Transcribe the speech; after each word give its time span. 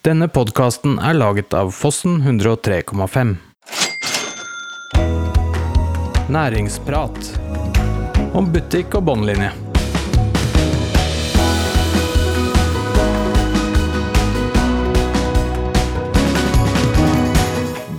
Denne 0.00 0.30
podkasten 0.32 0.94
er 0.96 1.12
laget 1.12 1.52
av 1.52 1.74
Fossen 1.76 2.22
103,5. 2.22 3.34
Næringsprat 6.32 7.28
om 8.32 8.48
butikk 8.54 8.96
og 8.96 9.10
båndlinje. 9.10 9.69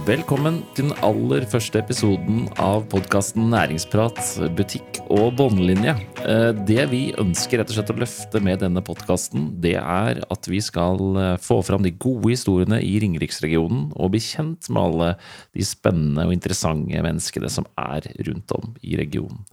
Velkommen 0.02 0.64
til 0.74 0.88
den 0.88 0.96
aller 1.06 1.44
første 1.46 1.78
episoden 1.78 2.48
av 2.58 2.88
podkasten 2.90 3.52
Næringsprat, 3.52 4.18
butikk 4.58 4.98
og 5.14 5.36
båndlinje. 5.38 5.94
Eh, 6.26 6.54
Det 6.58 6.88
vi 6.90 7.02
ønsker 7.22 7.62
rett 7.62 7.70
og 7.70 7.76
slett 7.76 7.92
å 7.94 7.96
løfte 8.00 8.40
med 8.42 8.64
denne 8.64 8.82
podkasten, 8.82 9.62
det 9.62 9.76
er 9.78 10.24
at 10.26 10.48
vi 10.50 10.58
skal 10.58 10.98
eh, 11.22 11.38
få 11.38 11.60
fram 11.62 11.86
de 11.86 11.92
gode 11.94 12.34
historiene 12.34 12.80
i 12.82 12.98
Ringeriksregionen, 13.04 13.92
og 13.94 14.16
bli 14.16 14.24
kjent 14.26 14.72
med 14.74 14.82
alle 14.82 15.10
de 15.54 15.68
spennende 15.70 16.26
og 16.26 16.34
interessante 16.34 17.04
menneskene 17.06 17.52
som 17.54 17.70
er 17.78 18.10
rundt 18.26 18.56
om 18.58 18.74
i 18.82 18.98
regionen. 18.98 19.46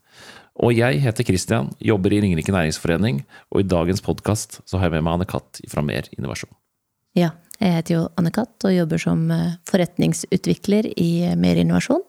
Og 0.57 0.73
jeg 0.73 1.03
heter 1.05 1.29
Christian, 1.29 1.75
jobber 1.77 2.17
i 2.17 2.23
Ringerike 2.25 2.57
næringsforening, 2.57 3.21
og 3.53 3.61
i 3.61 3.69
dagens 3.69 4.01
podkast 4.01 4.63
har 4.73 4.89
jeg 4.89 4.97
med 4.97 5.05
meg 5.05 5.19
Anne 5.19 5.29
Katt 5.29 5.61
fra 5.69 5.85
Mer 5.85 6.09
innovasjon. 6.17 6.57
Ja, 7.17 7.33
jeg 7.59 7.75
heter 7.75 7.95
jo 7.95 8.03
Anne-Kat. 8.19 8.55
og 8.65 8.75
jobber 8.75 9.01
som 9.03 9.31
eh, 9.35 9.57
forretningsutvikler 9.69 10.93
i 10.95 11.11
eh, 11.27 11.39
Mer 11.39 11.59
innovasjon. 11.59 12.05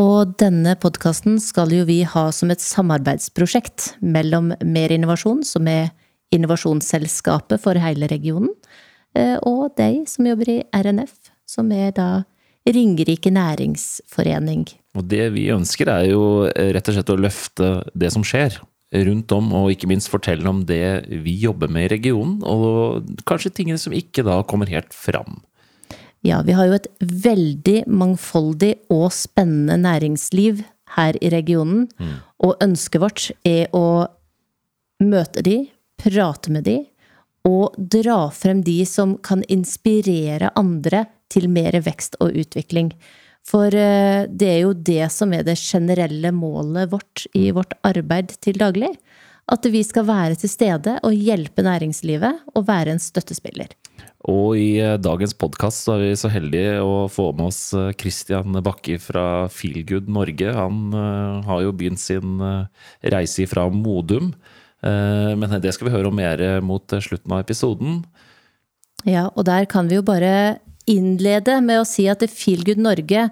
Og 0.00 0.32
denne 0.40 0.72
podkasten 0.80 1.36
skal 1.42 1.74
jo 1.74 1.84
vi 1.84 2.00
ha 2.08 2.30
som 2.32 2.50
et 2.50 2.62
samarbeidsprosjekt 2.64 3.98
mellom 4.00 4.54
Mer 4.64 4.94
innovasjon, 4.94 5.42
som 5.44 5.68
er 5.68 5.90
innovasjonsselskapet 6.32 7.60
for 7.60 7.76
hele 7.76 8.08
regionen, 8.08 8.54
eh, 9.18 9.36
og 9.44 9.74
deg 9.76 10.06
som 10.08 10.30
jobber 10.30 10.48
i 10.48 10.60
RNF, 10.72 11.32
som 11.44 11.72
er 11.72 11.92
da 11.96 12.10
Ringerike 12.62 13.26
næringsforening. 13.34 14.68
Og 14.94 15.04
det 15.10 15.32
vi 15.34 15.48
ønsker 15.50 15.88
er 15.90 16.04
jo 16.12 16.46
rett 16.46 16.88
og 16.88 16.94
slett 16.94 17.10
å 17.10 17.16
løfte 17.18 17.70
det 17.98 18.12
som 18.14 18.22
skjer 18.22 18.60
rundt 18.92 19.32
om, 19.32 19.48
og 19.56 19.72
ikke 19.72 19.88
minst 19.90 20.10
fortelle 20.12 20.48
om 20.48 20.62
det 20.68 21.08
vi 21.24 21.34
jobber 21.40 21.70
med 21.72 21.86
i 21.86 21.94
regionen, 21.96 22.38
og 22.44 23.08
kanskje 23.28 23.54
tingene 23.56 23.80
som 23.80 23.94
ikke 23.96 24.24
da 24.26 24.42
kommer 24.48 24.70
helt 24.70 24.92
fram. 24.94 25.40
Ja, 26.22 26.42
vi 26.46 26.54
har 26.54 26.68
jo 26.68 26.76
et 26.76 26.86
veldig 27.00 27.82
mangfoldig 27.90 28.76
og 28.94 29.08
spennende 29.14 29.80
næringsliv 29.82 30.62
her 30.96 31.16
i 31.18 31.32
regionen, 31.32 31.88
og 32.38 32.60
ønsket 32.62 33.02
vårt 33.02 33.30
er 33.48 33.72
å 33.74 34.06
møte 35.02 35.42
de, 35.42 35.56
prate 35.98 36.52
med 36.54 36.68
de, 36.68 36.78
og 37.48 37.74
dra 37.76 38.28
frem 38.30 38.62
de 38.62 38.82
som 38.86 39.16
kan 39.18 39.42
inspirere 39.50 40.52
andre 40.58 41.06
til 41.32 41.48
mer 41.50 41.74
vekst 41.82 42.20
og 42.22 42.36
utvikling. 42.38 42.92
For 43.48 43.74
eh, 43.74 44.24
det 44.30 44.48
er 44.48 44.60
jo 44.62 44.72
det 44.72 45.08
som 45.12 45.32
er 45.34 45.44
det 45.46 45.58
generelle 45.58 46.30
målet 46.34 46.92
vårt 46.92 47.26
i 47.34 47.50
vårt 47.54 47.74
arbeid 47.86 48.36
til 48.42 48.60
daglig. 48.60 48.94
At 49.50 49.66
vi 49.66 49.82
skal 49.84 50.06
være 50.06 50.38
til 50.38 50.52
stede 50.52 50.96
og 51.02 51.16
hjelpe 51.18 51.64
næringslivet 51.66 52.54
og 52.54 52.68
være 52.68 52.94
en 52.94 53.02
støttespiller. 53.02 53.74
Og 54.30 54.54
i 54.54 54.78
eh, 54.78 54.94
dagens 55.02 55.34
podkast 55.34 55.90
er 55.90 56.04
vi 56.04 56.14
så 56.18 56.30
heldige 56.30 56.78
å 56.86 57.08
få 57.10 57.32
med 57.34 57.50
oss 57.50 57.72
eh, 57.74 57.90
Christian 57.98 58.54
Bakke 58.62 59.00
fra 59.02 59.48
Feelgood 59.50 60.06
Norge. 60.06 60.54
Han 60.54 60.94
har 61.48 61.64
jo 61.66 61.74
begynt 61.74 62.00
sin 62.00 62.38
reise 63.02 63.48
fra 63.50 63.66
Modum, 63.72 64.32
men 64.82 65.52
det 65.62 65.70
skal 65.74 65.86
vi 65.86 65.92
høre 65.94 66.10
om 66.10 66.16
mer 66.18 66.40
mot 66.64 66.90
slutten 66.90 67.34
av 67.34 67.44
episoden. 67.44 68.00
Ja, 69.06 69.28
og 69.30 69.46
der 69.46 69.66
kan 69.70 69.86
vi 69.90 70.00
jo 70.00 70.02
bare 70.06 70.58
innlede 70.90 71.58
med 71.64 71.82
å 71.82 71.88
si 71.88 72.08
at 72.10 72.24
Feelgood 72.30 72.80
Norge 72.82 73.28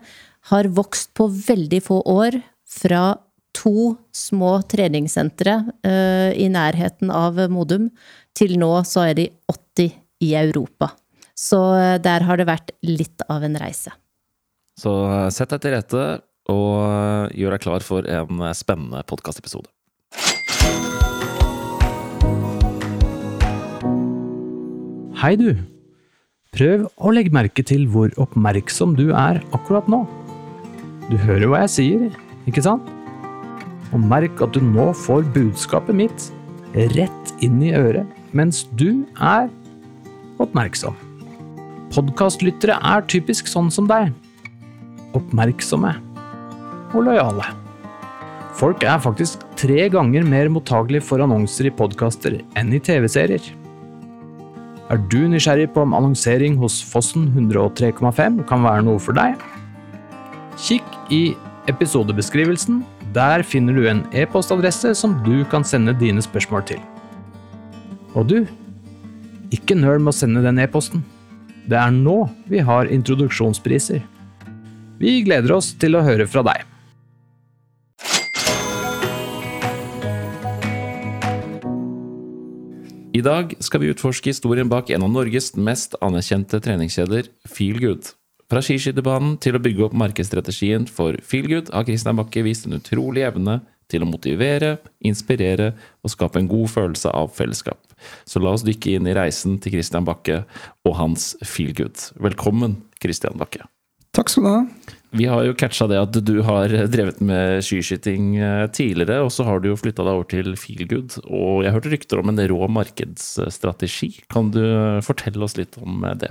har 0.51 0.69
vokst 0.73 1.13
på 1.17 1.27
veldig 1.31 1.81
få 1.85 2.01
år 2.09 2.39
fra 2.71 3.19
to 3.57 3.97
små 4.15 4.61
treningssentre 4.71 5.57
eh, 5.87 6.31
i 6.39 6.47
nærheten 6.53 7.11
av 7.13 7.39
Modum, 7.51 7.91
til 8.37 8.57
nå 8.61 8.71
så 8.87 9.09
er 9.11 9.19
de 9.19 9.27
80 9.51 9.91
i 10.25 10.31
Europa. 10.39 10.93
Så 11.35 11.59
eh, 11.77 11.99
der 12.03 12.27
har 12.29 12.41
det 12.41 12.49
vært 12.49 12.73
litt 12.87 13.27
av 13.29 13.45
en 13.47 13.59
reise. 13.61 13.93
Så 14.79 14.95
eh, 15.11 15.29
sett 15.35 15.53
deg 15.57 15.65
til 15.65 15.77
rette 15.77 16.07
og 16.51 17.35
gjør 17.37 17.55
deg 17.55 17.63
klar 17.63 17.85
for 17.87 18.07
en 18.11 18.47
spennende 18.59 19.03
podkastepisode. 19.07 19.69
Hei, 25.21 25.35
du. 25.37 25.53
Prøv 26.51 26.89
å 26.99 27.13
legge 27.15 27.31
merke 27.31 27.63
til 27.63 27.85
hvor 27.93 28.11
oppmerksom 28.19 28.97
du 28.99 29.13
er 29.15 29.39
akkurat 29.55 29.87
nå. 29.91 30.01
Du 31.07 31.15
hører 31.23 31.47
hva 31.47 31.61
jeg 31.63 31.73
sier, 31.77 32.09
ikke 32.51 32.65
sant? 32.65 32.89
Og 33.95 34.03
merk 34.03 34.43
at 34.43 34.55
du 34.55 34.63
nå 34.63 34.89
får 34.99 35.29
budskapet 35.35 35.95
mitt 35.97 36.27
rett 36.97 37.33
inn 37.43 37.63
i 37.63 37.71
øret 37.75 38.35
mens 38.35 38.65
du 38.79 39.05
er 39.19 39.47
oppmerksom. 40.43 40.99
Podkastlyttere 41.95 42.77
er 42.83 43.07
typisk 43.11 43.51
sånn 43.51 43.71
som 43.75 43.87
deg. 43.91 44.11
Oppmerksomme 45.19 45.95
og 46.91 47.01
lojale. 47.07 47.47
Folk 48.59 48.83
er 48.87 48.99
faktisk 49.03 49.43
tre 49.59 49.87
ganger 49.91 50.27
mer 50.27 50.51
mottagelige 50.51 51.07
for 51.07 51.23
annonser 51.23 51.71
i 51.71 51.75
podkaster 51.75 52.41
enn 52.59 52.75
i 52.75 52.83
TV-serier. 52.83 53.60
Er 54.91 54.99
du 55.07 55.21
nysgjerrig 55.31 55.69
på 55.71 55.85
om 55.85 55.93
annonsering 55.95 56.57
hos 56.59 56.81
Fossen 56.83 57.29
103,5 57.31 58.41
kan 58.49 58.65
være 58.67 58.83
noe 58.83 58.99
for 58.99 59.15
deg? 59.15 59.39
Kikk 60.59 60.97
i 61.15 61.37
episodebeskrivelsen. 61.71 62.81
Der 63.15 63.45
finner 63.47 63.77
du 63.77 63.87
en 63.87 64.01
e-postadresse 64.11 64.91
som 64.99 65.15
du 65.23 65.45
kan 65.53 65.63
sende 65.63 65.95
dine 65.95 66.23
spørsmål 66.27 66.67
til. 66.73 66.83
Og 68.19 68.27
du, 68.33 68.39
ikke 69.55 69.79
nøl 69.79 70.03
med 70.03 70.11
å 70.11 70.19
sende 70.19 70.43
den 70.43 70.59
e-posten. 70.59 71.05
Det 71.71 71.79
er 71.79 71.95
nå 71.95 72.25
vi 72.51 72.59
har 72.59 72.91
introduksjonspriser. 72.91 74.03
Vi 74.99 75.21
gleder 75.23 75.55
oss 75.55 75.71
til 75.79 75.95
å 75.95 76.03
høre 76.03 76.27
fra 76.27 76.43
deg. 76.51 76.67
I 83.11 83.23
dag 83.27 83.57
skal 83.59 83.83
vi 83.83 83.89
utforske 83.91 84.31
historien 84.31 84.69
bak 84.71 84.91
en 84.95 85.03
av 85.03 85.11
Norges 85.11 85.49
mest 85.59 85.97
anerkjente 86.05 86.61
treningskjeder, 86.63 87.27
Feelgood. 87.51 88.13
Fra 88.51 88.63
skiskytterbanen 88.63 89.35
til 89.43 89.59
å 89.59 89.63
bygge 89.63 89.89
opp 89.89 89.97
markedsstrategien 89.99 90.87
for 90.87 91.19
Feelgood 91.27 91.73
har 91.75 91.89
Christian 91.89 92.21
Bakke 92.21 92.45
vist 92.47 92.69
en 92.69 92.79
utrolig 92.79 93.25
evne 93.27 93.59
til 93.91 94.07
å 94.07 94.11
motivere, 94.11 94.77
inspirere 95.03 95.73
og 96.07 96.15
skape 96.15 96.39
en 96.39 96.51
god 96.51 96.71
følelse 96.71 97.11
av 97.11 97.35
fellesskap. 97.35 97.83
Så 98.23 98.39
la 98.39 98.55
oss 98.55 98.63
dykke 98.67 98.95
inn 99.01 99.11
i 99.11 99.17
reisen 99.19 99.59
til 99.59 99.75
Christian 99.75 100.07
Bakke 100.07 100.45
og 100.87 100.95
hans 101.01 101.33
Feelgood. 101.43 102.13
Velkommen, 102.23 102.79
Christian 103.03 103.35
Bakke. 103.43 103.67
Takk 104.15 104.31
skal 104.31 104.47
du 104.47 104.53
ha. 104.53 104.63
Vi 105.17 105.27
har 105.27 105.43
jo 105.43 105.57
catcha 105.59 105.89
det 105.91 105.99
at 105.99 106.19
du 106.23 106.37
har 106.47 106.71
drevet 106.91 107.19
med 107.25 107.65
skiskyting 107.67 108.37
eh, 108.39 108.67
tidligere, 108.71 109.25
og 109.27 109.33
så 109.35 109.47
har 109.49 109.59
du 109.59 109.71
jo 109.73 109.79
flytta 109.81 110.07
deg 110.07 110.19
over 110.21 110.29
til 110.31 110.55
Feelgood. 110.59 111.17
Og 111.27 111.65
jeg 111.65 111.75
hørte 111.75 111.93
rykter 111.95 112.23
om 112.23 112.31
en 112.31 112.45
rå 112.53 112.69
markedsstrategi. 112.71 114.13
Kan 114.31 114.53
du 114.55 114.63
fortelle 115.07 115.43
oss 115.47 115.59
litt 115.59 115.81
om 115.83 116.07
det? 116.21 116.31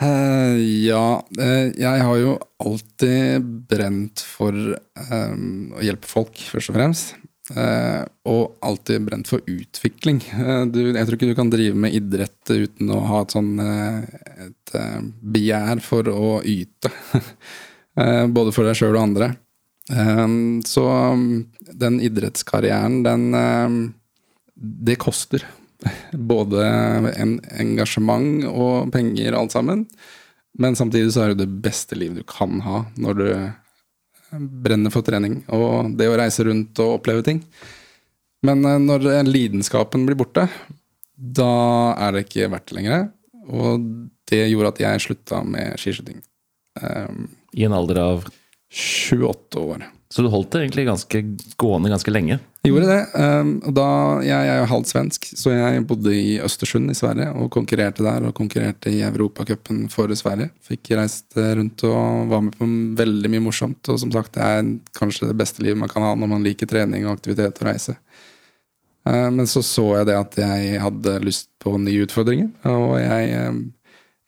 Uh, 0.00 0.56
ja, 0.56 1.20
uh, 1.20 1.66
jeg 1.76 2.04
har 2.06 2.20
jo 2.22 2.36
alltid 2.62 3.50
brent 3.68 4.22
for 4.24 4.54
um, 4.54 5.74
å 5.76 5.82
hjelpe 5.84 6.08
folk, 6.08 6.40
først 6.54 6.72
og 6.72 6.78
fremst. 6.78 7.18
Uh, 7.50 8.06
og 8.30 8.60
alltid 8.62 9.02
brent 9.08 9.30
for 9.30 9.42
utvikling. 9.48 10.20
Eh, 10.22 10.62
du, 10.70 10.80
jeg 10.92 11.06
tror 11.06 11.16
ikke 11.16 11.30
du 11.32 11.38
kan 11.38 11.50
drive 11.50 11.78
med 11.82 11.96
idrett 11.96 12.52
uten 12.52 12.92
å 12.94 13.00
ha 13.08 13.24
et 13.24 13.34
sånn 13.34 13.50
eh, 13.64 14.04
et 14.46 14.74
eh, 14.78 15.00
begjær 15.34 15.82
for 15.84 16.10
å 16.12 16.38
yte. 16.46 16.92
Eh, 17.98 18.26
både 18.30 18.52
for 18.54 18.66
deg 18.66 18.78
sjøl 18.78 18.94
og 18.94 19.02
andre. 19.02 19.32
Eh, 19.90 20.26
så 20.68 20.84
um, 21.14 21.24
den 21.82 21.98
idrettskarrieren, 22.04 23.00
den 23.06 23.34
eh, 23.34 23.80
Det 24.54 24.98
koster. 25.00 25.46
Både 26.12 26.60
en, 27.16 27.38
engasjement 27.56 28.44
og 28.50 28.90
penger, 28.92 29.32
alt 29.32 29.54
sammen. 29.56 29.86
Men 30.60 30.76
samtidig 30.76 31.14
så 31.14 31.24
er 31.24 31.32
det 31.32 31.46
det 31.46 31.62
beste 31.64 31.96
livet 31.96 32.20
du 32.20 32.26
kan 32.28 32.60
ha 32.66 32.82
når 33.00 33.16
du 33.16 33.26
brenner 34.60 34.92
for 34.92 35.06
trening. 35.06 35.40
Og 35.48 35.94
det 35.96 36.10
å 36.10 36.18
reise 36.20 36.44
rundt 36.44 36.78
og 36.82 36.98
oppleve 36.98 37.24
ting. 37.24 37.40
Men 38.44 38.60
når 38.84 39.24
lidenskapen 39.24 40.04
blir 40.04 40.18
borte, 40.20 40.44
da 41.16 41.50
er 41.96 42.12
det 42.12 42.26
ikke 42.26 42.50
verdt 42.52 42.68
det 42.68 42.76
lenger. 42.76 43.08
Og 43.48 43.88
det 44.30 44.44
gjorde 44.50 44.74
at 44.74 44.82
jeg 44.84 45.04
slutta 45.06 45.40
med 45.46 45.80
skiskyting. 45.80 46.20
Um, 46.80 47.24
I 47.56 47.66
en 47.66 47.74
alder 47.76 48.02
av 48.02 48.28
28 48.70 49.58
år. 49.60 49.88
Så 50.10 50.22
du 50.22 50.28
holdt 50.28 50.50
det 50.50 50.64
egentlig 50.64 50.88
ganske 50.88 51.20
gående 51.58 51.90
ganske 51.92 52.10
lenge? 52.10 52.40
Jeg 52.64 52.72
gjorde 52.72 52.88
det. 52.90 53.02
Um, 53.14 53.50
da, 53.72 53.86
jeg, 54.26 54.48
er 54.50 54.58
jo 54.58 54.70
halvt 54.72 54.90
svensk, 54.90 55.28
så 55.38 55.52
jeg 55.54 55.84
bodde 55.86 56.14
i 56.14 56.32
Østersund 56.42 56.90
i 56.90 56.96
Sverige 56.98 57.28
og 57.38 57.50
konkurrerte 57.54 58.02
der. 58.02 58.26
Og 58.26 58.34
konkurrerte 58.34 58.90
i 58.90 59.04
Europacupen 59.06 59.84
for 59.92 60.10
Sverige. 60.18 60.50
Fikk 60.66 60.90
reist 60.98 61.38
eh, 61.38 61.52
rundt 61.60 61.86
og 61.86 62.26
var 62.32 62.42
med 62.46 62.58
på 62.58 62.68
veldig 62.98 63.30
mye 63.32 63.44
morsomt. 63.46 63.80
Og 63.86 64.02
som 64.02 64.10
sagt, 64.14 64.34
det 64.34 64.44
er 64.44 64.74
kanskje 64.98 65.30
det 65.30 65.38
beste 65.38 65.62
livet 65.62 65.78
man 65.78 65.92
kan 65.92 66.04
ha 66.06 66.10
når 66.18 66.34
man 66.34 66.46
liker 66.46 66.70
trening 66.70 67.06
og 67.06 67.14
aktivitet 67.14 67.62
og 67.62 67.70
reise. 67.70 67.94
Uh, 69.06 69.30
men 69.30 69.46
så 69.46 69.62
så 69.62 69.86
jeg 70.00 70.10
det 70.10 70.18
at 70.18 70.40
jeg 70.42 70.82
hadde 70.82 71.20
lyst 71.22 71.52
på 71.62 71.78
nye 71.78 72.02
utfordringer, 72.08 72.50
og 72.66 72.98
jeg 72.98 73.46
um, 73.46 73.62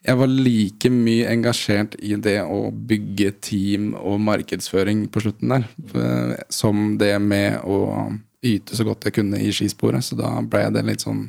jeg 0.02 0.18
var 0.18 0.30
like 0.30 0.90
mye 0.90 1.28
engasjert 1.30 1.94
i 2.02 2.16
det 2.18 2.40
å 2.42 2.72
bygge 2.74 3.30
team 3.44 3.92
og 3.98 4.18
markedsføring 4.26 5.04
på 5.12 5.22
slutten 5.22 5.54
der, 5.54 5.68
eh, 5.94 6.32
som 6.50 6.96
det 6.98 7.14
med 7.22 7.60
å 7.62 8.10
yte 8.42 8.74
så 8.74 8.86
godt 8.88 9.06
jeg 9.06 9.20
kunne 9.20 9.38
i 9.38 9.52
skisporet. 9.54 10.02
Så 10.02 10.18
da 10.18 10.34
ble 10.42 10.64
det 10.74 10.82
litt 10.88 11.06
sånn 11.06 11.28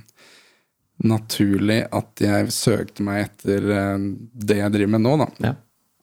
naturlig 1.05 1.83
at 1.93 2.23
jeg 2.23 2.49
søkte 2.53 3.05
meg 3.05 3.27
etter 3.27 3.69
eh, 3.77 4.09
det 4.33 4.59
jeg 4.63 4.73
driver 4.73 4.95
med 4.95 5.05
nå, 5.05 5.13
da. 5.21 5.29
Ja. 5.45 5.53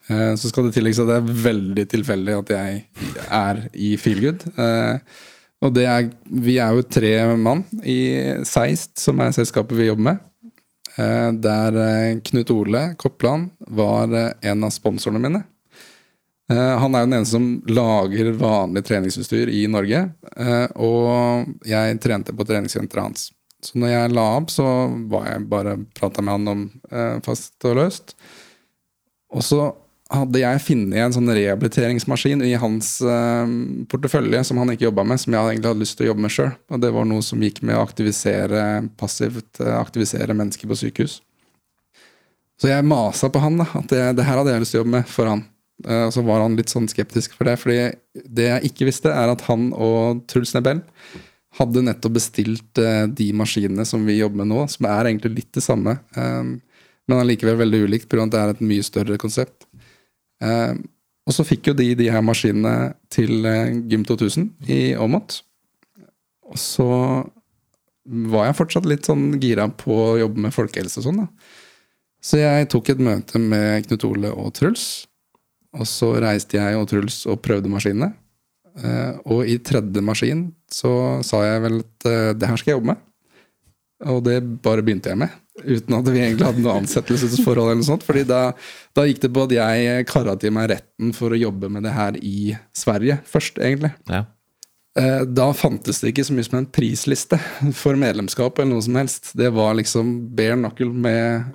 Eh, 0.06 0.32
så 0.38 0.52
skal 0.52 0.68
det 0.68 0.76
tillegges 0.78 1.02
at 1.02 1.10
det 1.10 1.18
er 1.18 1.44
veldig 1.50 1.88
tilfeldig 1.90 2.38
at 2.38 2.54
jeg 2.54 2.80
er 3.26 3.64
i 3.74 3.92
Feelgood. 3.98 4.46
Og 5.60 5.74
det 5.76 5.90
er, 5.90 6.06
vi 6.24 6.54
er 6.62 6.72
jo 6.72 6.86
tre 6.88 7.14
mann 7.36 7.66
i 7.84 8.00
Seist, 8.48 8.94
som 9.02 9.18
er 9.20 9.34
selskapet 9.36 9.76
vi 9.76 9.90
jobber 9.90 10.06
med. 10.06 10.26
Eh, 11.00 11.32
der 11.32 11.76
eh, 11.80 12.18
Knut 12.20 12.50
Ole 12.50 12.94
Koppland 12.98 13.50
var 13.58 14.12
eh, 14.14 14.32
en 14.50 14.64
av 14.64 14.74
sponsorene 14.74 15.22
mine. 15.22 15.42
Han 16.50 16.96
er 16.98 17.04
jo 17.04 17.06
den 17.06 17.14
eneste 17.14 17.36
som 17.36 17.44
lager 17.70 18.32
vanlig 18.34 18.80
treningsutstyr 18.88 19.52
i 19.54 19.60
Norge. 19.70 20.00
Og 20.82 21.52
jeg 21.62 22.00
trente 22.02 22.34
på 22.34 22.46
treningssenteret 22.48 23.04
hans. 23.04 23.28
Så 23.62 23.78
når 23.78 23.92
jeg 23.92 24.12
la 24.16 24.24
opp, 24.40 24.50
så 24.50 24.64
var 25.12 25.28
jeg 25.28 25.44
bare 25.52 25.76
prata 25.94 26.24
med 26.26 26.34
han 26.34 26.50
om 26.50 26.64
fast 27.22 27.68
og 27.70 27.78
løst. 27.78 28.16
Og 29.30 29.46
så 29.46 29.60
hadde 30.10 30.40
jeg 30.42 30.62
funnet 30.64 30.98
en 31.04 31.14
sånn 31.14 31.30
rehabiliteringsmaskin 31.30 32.42
i 32.42 32.54
hans 32.58 32.96
uh, 33.06 33.46
portefølje 33.90 34.42
som 34.46 34.58
han 34.60 34.72
ikke 34.72 34.88
jobba 34.88 35.04
med, 35.06 35.20
som 35.22 35.34
jeg 35.34 35.52
egentlig 35.52 35.70
hadde 35.70 35.84
lyst 35.84 35.96
til 35.98 36.06
å 36.06 36.10
jobbe 36.10 36.24
med 36.24 36.34
sjøl. 36.34 36.50
Og 36.74 36.82
det 36.82 36.90
var 36.96 37.06
noe 37.06 37.24
som 37.24 37.42
gikk 37.44 37.60
med 37.62 37.78
å 37.78 37.84
aktivisere 37.84 38.64
passivt 39.00 39.62
uh, 39.62 39.76
aktivisere 39.78 40.34
mennesker 40.36 40.70
på 40.70 40.78
sykehus. 40.82 41.20
Så 42.60 42.68
jeg 42.68 42.84
masa 42.84 43.30
på 43.32 43.40
han, 43.40 43.56
da, 43.62 43.68
at 43.78 43.88
det, 43.92 44.02
det, 44.18 44.26
her 44.26 44.40
hadde 44.40 44.52
jeg 44.52 44.64
lyst 44.64 44.74
til 44.74 44.80
å 44.80 44.84
jobbe 44.84 44.96
med 44.98 45.10
for 45.10 45.30
han. 45.30 45.44
Uh, 45.86 46.04
og 46.08 46.14
så 46.16 46.24
var 46.26 46.42
han 46.42 46.58
litt 46.58 46.74
sånn 46.74 46.90
skeptisk 46.90 47.38
for 47.38 47.48
det, 47.48 47.56
fordi 47.62 47.78
det 48.26 48.48
jeg 48.48 48.72
ikke 48.72 48.90
visste, 48.90 49.14
er 49.14 49.32
at 49.32 49.46
han 49.46 49.70
og 49.72 50.24
Truls 50.30 50.56
Nebel 50.58 50.82
hadde 51.58 51.82
nettopp 51.86 52.14
bestilt 52.14 52.78
de 52.78 53.24
maskinene 53.34 53.82
som 53.86 54.04
vi 54.06 54.20
jobber 54.20 54.38
med 54.42 54.52
nå, 54.52 54.60
som 54.70 54.86
er 54.86 55.08
egentlig 55.10 55.32
litt 55.34 55.48
det 55.56 55.64
samme, 55.64 55.96
men 56.14 57.16
allikevel 57.18 57.58
veldig 57.58 57.80
ulikt 57.88 58.06
pga. 58.06 58.22
at 58.22 58.30
det 58.30 58.38
er 58.38 58.52
et 58.52 58.62
mye 58.62 58.84
større 58.86 59.18
konsept. 59.18 59.66
Eh, 60.40 60.74
og 61.28 61.36
så 61.36 61.44
fikk 61.46 61.70
jo 61.70 61.76
de 61.76 61.92
de 61.98 62.08
her 62.10 62.24
maskinene 62.24 62.94
til 63.12 63.46
eh, 63.46 63.76
Gym 63.90 64.06
2000 64.08 64.48
i 64.70 64.80
Åmot. 64.98 65.40
Og 66.50 66.58
så 66.58 66.88
var 68.10 68.48
jeg 68.48 68.58
fortsatt 68.58 68.88
litt 68.88 69.06
sånn 69.06 69.36
gira 69.42 69.68
på 69.70 69.94
å 69.94 70.18
jobbe 70.18 70.46
med 70.46 70.54
folkehelse 70.56 70.98
og 71.02 71.06
sånn, 71.06 71.20
da. 71.22 71.28
Så 72.20 72.40
jeg 72.40 72.68
tok 72.72 72.90
et 72.92 73.00
møte 73.00 73.40
med 73.40 73.86
Knut 73.86 74.04
Ole 74.08 74.32
og 74.32 74.50
Truls. 74.56 75.06
Og 75.78 75.86
så 75.88 76.10
reiste 76.20 76.58
jeg 76.58 76.76
og 76.76 76.88
Truls 76.90 77.22
og 77.30 77.38
prøvde 77.44 77.70
maskinene. 77.72 78.10
Eh, 78.80 79.14
og 79.30 79.46
i 79.48 79.56
tredje 79.64 80.02
maskin 80.04 80.48
så 80.72 80.92
sa 81.26 81.44
jeg 81.46 81.62
vel 81.64 81.80
at 81.84 82.10
det 82.38 82.50
her 82.50 82.58
skal 82.60 82.72
jeg 82.72 82.80
jobbe 82.80 82.92
med. 82.92 83.06
Og 84.10 84.20
det 84.26 84.40
bare 84.64 84.84
begynte 84.84 85.12
jeg 85.12 85.20
med. 85.20 85.32
Uten 85.58 85.96
at 85.96 86.08
vi 86.08 86.20
egentlig 86.22 86.46
hadde 86.46 86.62
noe 86.62 86.76
ansettelsesforhold. 86.80 87.72
eller 87.72 87.80
noe 87.80 87.88
sånt, 87.88 88.04
fordi 88.06 88.22
da, 88.28 88.42
da, 88.96 89.04
gikk 89.08 89.24
det 89.24 89.32
på 89.34 89.46
at 89.48 89.54
jeg 89.56 90.06
kara 90.08 90.36
til 90.38 90.54
meg 90.56 90.70
retten 90.72 91.14
for 91.16 91.34
å 91.34 91.40
jobbe 91.40 91.70
med 91.72 91.84
det 91.84 91.94
her 91.96 92.18
i 92.22 92.52
Sverige 92.76 93.18
først, 93.28 93.58
egentlig. 93.58 93.90
Ja. 94.10 94.24
Eh, 94.98 95.22
da 95.26 95.50
fantes 95.54 96.00
det 96.02 96.12
ikke 96.12 96.24
så 96.26 96.34
mye 96.34 96.46
som 96.46 96.58
en 96.60 96.70
prisliste 96.70 97.38
for 97.80 97.98
medlemskap 97.98 98.58
eller 98.58 98.72
noe 98.74 98.86
som 98.86 98.98
helst. 98.98 99.32
Det 99.38 99.50
var 99.54 99.76
liksom 99.78 100.14
bare 100.38 100.58
knuckle 100.58 100.90
med 100.90 101.50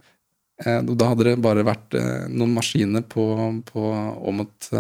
eh, 0.64 0.80
Da 0.88 1.10
hadde 1.12 1.30
det 1.30 1.38
bare 1.44 1.66
vært 1.68 1.98
eh, 2.00 2.28
noen 2.32 2.56
maskiner 2.56 3.04
på, 3.04 3.26
på 3.72 3.86
Åmot 4.32 4.72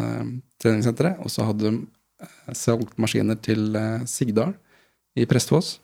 treningssenteret, 0.61 1.23
og 1.23 1.31
så 1.31 1.49
hadde 1.49 1.71
de 1.71 2.53
solgt 2.55 2.95
maskiner 3.01 3.37
til 3.43 3.75
Sigdal 4.07 4.53
i 5.19 5.27
Prestfoss. 5.29 5.79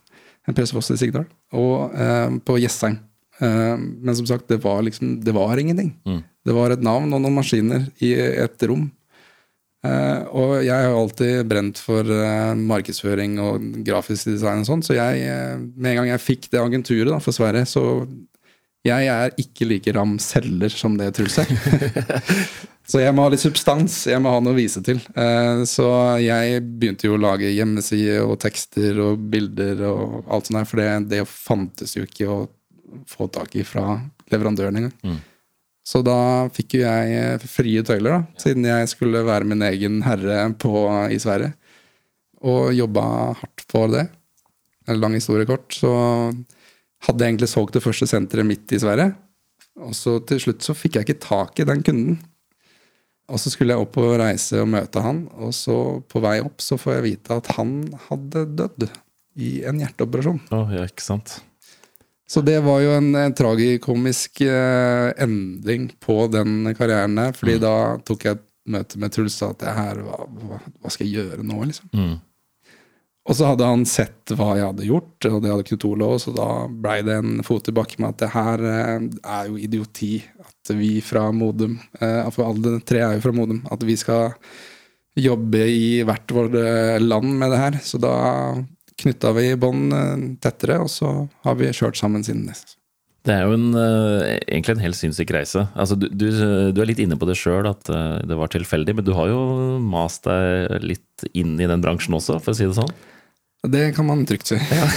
Prestfoss 0.56 0.94
i 0.96 1.00
Sigdal. 1.00 1.28
Og 1.54 1.92
på 2.48 2.56
Jessheim 2.58 2.96
Eh, 2.96 3.11
men 3.42 4.14
som 4.14 4.28
sagt, 4.30 4.46
det 4.52 4.60
var 4.62 4.84
liksom 4.86 5.16
Det 5.26 5.34
var 5.34 5.58
ingenting. 5.58 5.96
Mm. 6.06 6.20
Det 6.46 6.54
var 6.54 6.74
et 6.74 6.84
navn 6.86 7.14
og 7.14 7.22
noen 7.24 7.38
maskiner 7.40 7.88
i 8.02 8.14
et 8.14 8.68
rom. 8.70 8.86
Uh, 9.82 10.28
og 10.38 10.52
jeg 10.62 10.78
har 10.78 10.94
alltid 10.94 11.48
brent 11.50 11.80
for 11.82 12.06
uh, 12.06 12.54
markedsføring 12.54 13.40
og 13.42 13.64
grafisk 13.86 14.30
design 14.30 14.62
og 14.62 14.68
sånn, 14.68 14.84
så 14.86 14.94
jeg, 14.94 15.24
med 15.74 15.94
en 15.94 15.98
gang 15.98 16.12
jeg 16.12 16.22
fikk 16.22 16.52
det 16.54 16.62
agenturet 16.62 17.10
da, 17.10 17.18
for 17.24 17.34
Sverige, 17.34 17.66
så 17.70 17.86
jeg 18.86 19.10
er 19.10 19.34
ikke 19.42 19.66
like 19.70 19.94
ram 19.98 20.20
selger 20.22 20.74
som 20.74 21.00
det 21.02 21.10
Truls 21.18 21.40
er. 21.42 21.50
så 22.92 23.02
jeg 23.02 23.14
må 23.18 23.26
ha 23.26 23.34
litt 23.34 23.42
substans, 23.42 23.98
jeg 24.10 24.22
må 24.22 24.34
ha 24.34 24.42
noe 24.42 24.54
å 24.54 24.58
vise 24.58 24.82
til. 24.86 24.98
så 25.70 25.90
jeg 26.18 26.64
begynte 26.66 27.06
jo 27.06 27.14
å 27.14 27.22
lage 27.22 27.52
hjemmesider 27.54 28.26
og 28.26 28.40
tekster 28.42 28.98
og 29.06 29.22
bilder 29.34 29.84
og 29.86 30.32
alt 30.34 30.50
sånt 30.50 30.58
der, 30.58 30.70
for 30.72 30.82
det, 30.82 30.90
det 31.14 31.22
fantes 31.30 31.94
jo 31.94 32.08
ikke. 32.10 32.26
og 32.26 32.50
få 33.10 33.28
tak 33.34 33.56
i 33.60 33.66
fra 33.68 34.00
leverandøren 34.32 34.80
engang. 34.80 34.96
Mm. 35.04 35.20
Så 35.82 36.04
da 36.06 36.48
fikk 36.54 36.78
jo 36.78 36.84
jeg 36.84 37.18
eh, 37.18 37.46
frie 37.50 37.82
tøyler, 37.86 38.20
da, 38.20 38.42
siden 38.42 38.68
jeg 38.70 38.90
skulle 38.92 39.24
være 39.26 39.48
min 39.50 39.66
egen 39.66 40.02
herre 40.06 40.46
på, 40.62 40.74
i 41.10 41.18
Sverige. 41.22 41.56
Og 42.42 42.72
jobba 42.74 43.04
hardt 43.38 43.66
på 43.70 43.86
det. 43.94 44.08
En 44.90 45.02
lang 45.02 45.18
historie 45.18 45.50
kort. 45.50 45.68
Så 45.74 45.92
hadde 47.06 47.24
jeg 47.26 47.34
egentlig 47.34 47.50
solgt 47.50 47.78
det 47.78 47.84
første 47.84 48.08
senteret 48.10 48.48
midt 48.48 48.74
i 48.74 48.82
Sverige. 48.82 49.14
Og 49.82 49.96
så 49.98 50.18
til 50.28 50.42
slutt 50.42 50.66
så 50.66 50.76
fikk 50.78 50.98
jeg 50.98 51.08
ikke 51.08 51.24
tak 51.24 51.62
i 51.62 51.68
den 51.68 51.82
kunden. 51.86 52.20
Og 53.32 53.40
så 53.40 53.52
skulle 53.54 53.74
jeg 53.74 53.84
opp 53.86 53.96
og 54.02 54.18
reise 54.20 54.60
og 54.60 54.68
møte 54.74 55.02
han, 55.04 55.24
og 55.40 55.54
så 55.56 55.76
på 56.12 56.20
vei 56.24 56.42
opp 56.44 56.60
så 56.64 56.76
får 56.80 56.98
jeg 56.98 57.06
vite 57.06 57.38
at 57.40 57.48
han 57.56 57.78
hadde 58.10 58.44
dødd 58.60 58.90
i 59.40 59.62
en 59.70 59.80
hjerteoperasjon. 59.80 60.42
Oh, 60.52 60.74
ja, 60.76 60.84
ikke 60.90 61.06
sant? 61.06 61.38
Så 62.32 62.40
det 62.48 62.62
var 62.64 62.80
jo 62.80 62.94
en, 62.96 63.10
en 63.20 63.34
tragikomisk 63.36 64.42
eh, 64.46 65.10
endring 65.20 65.90
på 66.00 66.30
den 66.32 66.70
karrieren 66.78 67.18
der. 67.20 67.34
fordi 67.36 67.58
mm. 67.58 67.64
da 67.66 67.76
tok 68.08 68.26
jeg 68.26 68.38
et 68.38 68.46
møte 68.72 69.00
med 69.02 69.12
Truls 69.12 69.36
og 69.36 69.40
sa 69.42 69.50
at 69.52 69.64
det 69.66 69.74
her, 69.76 70.04
hva, 70.06 70.60
hva, 70.62 70.92
skal 70.94 71.10
jeg 71.10 71.18
gjøre 71.18 71.44
nå, 71.44 71.58
liksom? 71.68 71.90
Mm. 71.92 72.20
Og 73.30 73.38
så 73.38 73.52
hadde 73.52 73.68
han 73.68 73.84
sett 73.86 74.32
hva 74.34 74.56
jeg 74.58 74.66
hadde 74.66 74.88
gjort, 74.88 75.28
og 75.30 75.44
det 75.44 75.52
hadde 75.52 75.66
Knut 75.68 75.86
Olav 75.92 76.16
òg, 76.16 76.22
så 76.24 76.32
da 76.34 76.48
blei 76.72 77.02
det 77.06 77.20
en 77.20 77.44
fot 77.46 77.68
i 77.70 77.76
bakken 77.76 78.02
med 78.02 78.16
at 78.16 78.24
det 78.24 78.32
her 78.34 78.64
eh, 78.72 79.08
er 79.36 79.52
jo 79.52 79.60
idioti. 79.62 80.14
At 80.42 80.72
vi 80.78 80.94
fra 81.06 81.28
Modum, 81.36 81.78
eh, 82.00 82.32
for 82.34 82.48
alle 82.48 82.80
tre 82.88 83.04
er 83.04 83.18
jo 83.18 83.26
fra 83.28 83.36
Modum, 83.36 83.62
at 83.70 83.84
vi 83.86 84.00
skal 84.00 84.32
jobbe 85.20 85.68
i 85.68 86.00
hvert 86.08 86.32
vårt 86.32 86.56
eh, 86.58 86.98
land 87.04 87.36
med 87.44 87.52
det 87.54 87.60
her. 87.62 87.82
Så 87.84 88.00
da 88.02 88.16
knytta 89.02 89.34
vi 89.38 89.50
bånd 89.60 89.96
eh, 89.96 90.28
tettere, 90.44 90.80
og 90.84 90.92
så 90.92 91.12
har 91.46 91.58
vi 91.60 91.74
kjørt 91.76 92.00
sammen 92.00 92.26
siden 92.26 92.48
det. 92.50 92.60
Det 93.28 93.36
er 93.36 93.46
jo 93.46 93.54
en, 93.54 93.68
eh, 93.78 94.40
egentlig 94.50 94.76
en 94.78 94.84
helt 94.88 94.98
sinnssyk 94.98 95.34
reise. 95.36 95.68
Altså, 95.78 95.98
du, 96.00 96.08
du, 96.10 96.26
du, 96.74 96.82
er 96.82 96.90
litt 96.90 97.02
inne 97.04 97.18
på 97.22 97.28
det 97.30 97.38
sjøl, 97.38 97.70
at 97.70 97.90
eh, 97.94 98.18
det 98.26 98.38
var 98.40 98.50
tilfeldig. 98.54 98.98
Men 98.98 99.06
du 99.06 99.14
har 99.18 99.30
jo 99.30 99.42
mast 99.84 100.26
deg 100.26 100.82
litt 100.86 101.28
inn 101.38 101.54
i 101.62 101.70
den 101.70 101.84
bransjen 101.84 102.18
også, 102.18 102.40
for 102.42 102.54
å 102.54 102.58
si 102.58 102.66
det 102.66 102.78
sånn? 102.80 102.94
Det 103.62 103.92
kan 103.94 104.08
man 104.10 104.24
trygt 104.26 104.50
si. 104.50 104.56
Ja. 104.58 104.88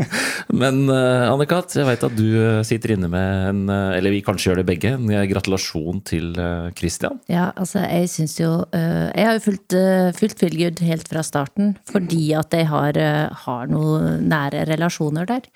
Men 0.60 0.82
uh, 0.90 1.30
Anne-Kat, 1.30 1.72
jeg 1.72 1.86
veit 1.88 2.02
at 2.04 2.16
du 2.18 2.26
eh, 2.36 2.58
sitter 2.68 2.92
inne 2.92 3.08
med 3.08 3.44
en 3.48 3.60
uh, 3.70 3.94
Eller 3.96 4.12
vi 4.12 4.20
kanskje 4.24 4.50
gjør 4.50 4.58
det 4.60 4.66
begge. 4.68 4.90
En 4.92 5.08
gratulasjon 5.30 6.02
til 6.04 6.34
uh, 6.36 6.68
Christian. 6.76 7.16
Ja, 7.32 7.48
altså 7.56 7.80
jeg 7.80 8.10
syns 8.12 8.36
jo 8.36 8.50
Jeg 8.74 9.24
har 9.24 9.38
jo 9.38 9.44
fulgt, 9.44 9.76
fulgt 10.18 10.42
Feelgood 10.42 10.82
helt 10.84 11.08
fra 11.08 11.22
starten 11.24 11.72
fordi 11.88 12.34
at 12.36 12.52
jeg 12.54 12.68
har, 12.68 12.96
har 13.44 13.70
noen 13.70 14.26
nære 14.28 14.66
relasjoner 14.68 15.28
der. 15.28 15.46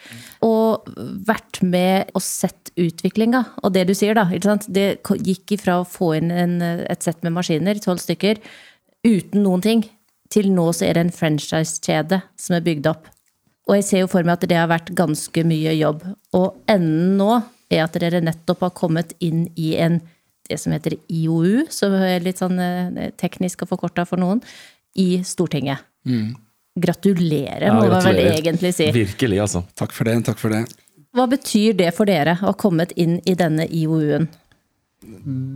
Og 0.46 0.88
vært 1.28 1.60
med 1.62 2.14
og 2.16 2.24
sett 2.24 2.72
utviklinga. 2.80 3.42
Og 3.62 3.74
det 3.76 3.84
du 3.90 3.94
sier, 3.96 4.16
da. 4.16 4.24
Det 4.66 4.86
gikk 5.26 5.58
ifra 5.58 5.80
å 5.82 5.88
få 5.88 6.14
inn 6.18 6.32
en, 6.32 6.56
et 6.62 7.04
sett 7.04 7.20
med 7.26 7.36
maskiner, 7.36 7.78
tolv 7.82 8.02
stykker, 8.02 8.40
uten 9.04 9.44
noen 9.44 9.64
ting 9.64 9.84
til 10.34 10.50
nå 10.52 10.68
så 10.74 10.88
er 10.88 10.98
det 10.98 11.06
en 11.06 11.14
franchise-kjede 11.14 12.20
som 12.40 12.56
er 12.56 12.64
bygd 12.66 12.88
opp. 12.90 13.10
Og 13.68 13.78
jeg 13.78 13.86
ser 13.86 14.02
jo 14.02 14.10
for 14.12 14.26
meg 14.26 14.36
at 14.36 14.48
det 14.50 14.58
har 14.58 14.68
vært 14.68 14.92
ganske 14.96 15.44
mye 15.48 15.72
jobb. 15.78 16.02
Og 16.36 16.58
enden 16.70 17.14
nå 17.20 17.38
er 17.72 17.86
at 17.86 17.96
dere 18.02 18.20
nettopp 18.24 18.66
har 18.66 18.74
kommet 18.76 19.14
inn 19.24 19.46
i 19.56 19.74
en 19.80 20.02
det 20.44 20.58
som 20.60 20.74
heter 20.74 20.98
IOU, 21.08 21.64
som 21.72 21.94
er 21.96 22.20
litt 22.20 22.42
sånn 22.42 22.58
eh, 22.60 23.12
teknisk 23.16 23.64
og 23.64 23.70
forkorta 23.70 24.04
for 24.08 24.20
noen, 24.20 24.42
i 24.94 25.22
Stortinget. 25.26 25.80
Mm. 26.04 26.34
gratulerer, 26.74 27.68
Ja, 27.68 27.74
må 27.74 27.86
man 27.88 28.02
vel 28.02 28.18
egentlig 28.26 28.74
si. 28.74 28.88
Virkelig, 28.92 29.38
altså. 29.40 29.62
Takk 29.78 29.92
for 29.94 30.04
det. 30.04 30.18
takk 30.26 30.40
for 30.42 30.50
det. 30.50 30.64
Hva 31.14 31.28
betyr 31.30 31.76
det 31.78 31.92
for 31.94 32.10
dere 32.10 32.34
å 32.34 32.48
ha 32.48 32.52
kommet 32.58 32.92
inn 32.98 33.20
i 33.24 33.36
denne 33.38 33.64
IOU-en? 33.70 34.26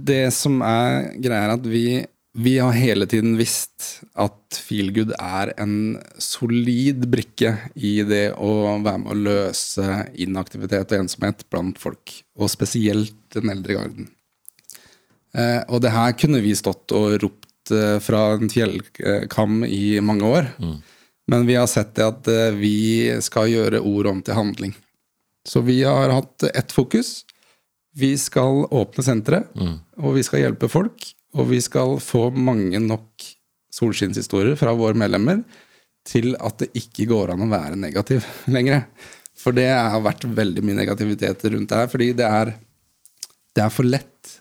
Det 0.09 0.29
som 0.33 0.63
er 0.63 1.11
greia, 1.19 1.49
er 1.49 1.55
at 1.57 1.67
vi, 1.67 1.83
vi 2.37 2.59
har 2.59 2.73
hele 2.77 3.07
tiden 3.09 3.37
visst 3.39 4.05
at 4.19 4.59
Feelgood 4.69 5.15
er 5.17 5.55
en 5.59 5.97
solid 6.21 7.07
brikke 7.11 7.55
i 7.75 7.95
det 8.07 8.35
å 8.37 8.53
være 8.85 9.01
med 9.03 9.15
å 9.15 9.17
løse 9.17 9.87
inaktivitet 10.21 10.93
og 10.93 11.05
ensomhet 11.05 11.47
blant 11.51 11.81
folk, 11.81 12.13
og 12.39 12.53
spesielt 12.53 13.17
den 13.35 13.51
eldre 13.55 13.79
garden. 13.81 14.11
Eh, 15.35 15.65
og 15.69 15.83
det 15.85 15.95
her 15.95 16.15
kunne 16.21 16.43
vi 16.45 16.55
stått 16.57 16.93
og 16.97 17.17
ropt 17.25 17.73
eh, 17.75 17.97
fra 18.05 18.23
en 18.37 18.53
fjellkam 18.53 19.65
i 19.65 19.99
mange 20.05 20.29
år, 20.29 20.53
men 21.29 21.49
vi 21.49 21.59
har 21.59 21.69
sett 21.69 21.95
det 21.97 22.07
at 22.07 22.31
eh, 22.33 22.55
vi 22.57 22.77
skal 23.25 23.51
gjøre 23.51 23.83
ord 23.85 24.13
om 24.13 24.23
til 24.25 24.39
handling. 24.39 24.77
Så 25.49 25.65
vi 25.65 25.81
har 25.83 26.13
hatt 26.13 26.45
ett 26.53 26.73
fokus. 26.77 27.23
Vi 27.97 28.13
skal 28.21 28.67
åpne 28.69 29.05
senteret, 29.05 29.55
og 29.97 30.13
vi 30.19 30.23
skal 30.27 30.45
hjelpe 30.45 30.69
folk. 30.69 31.15
Og 31.37 31.51
vi 31.51 31.61
skal 31.65 31.99
få 32.01 32.29
mange 32.33 32.81
nok 32.81 33.27
solskinnshistorier 33.75 34.57
fra 34.59 34.73
våre 34.77 34.97
medlemmer 34.99 35.43
til 36.09 36.33
at 36.41 36.63
det 36.63 36.71
ikke 36.79 37.09
går 37.11 37.35
an 37.35 37.45
å 37.45 37.51
være 37.51 37.79
negativ 37.81 38.25
lenger. 38.55 38.87
For 39.39 39.55
det 39.55 39.69
har 39.71 40.01
vært 40.03 40.25
veldig 40.25 40.65
mye 40.67 40.81
negativitet 40.81 41.45
rundt 41.53 41.71
det 41.71 41.83
her, 41.83 41.91
fordi 41.93 42.09
det 42.19 42.27
er, 42.27 42.55
det 43.55 43.63
er 43.63 43.75
for 43.75 43.87
lett, 43.87 44.39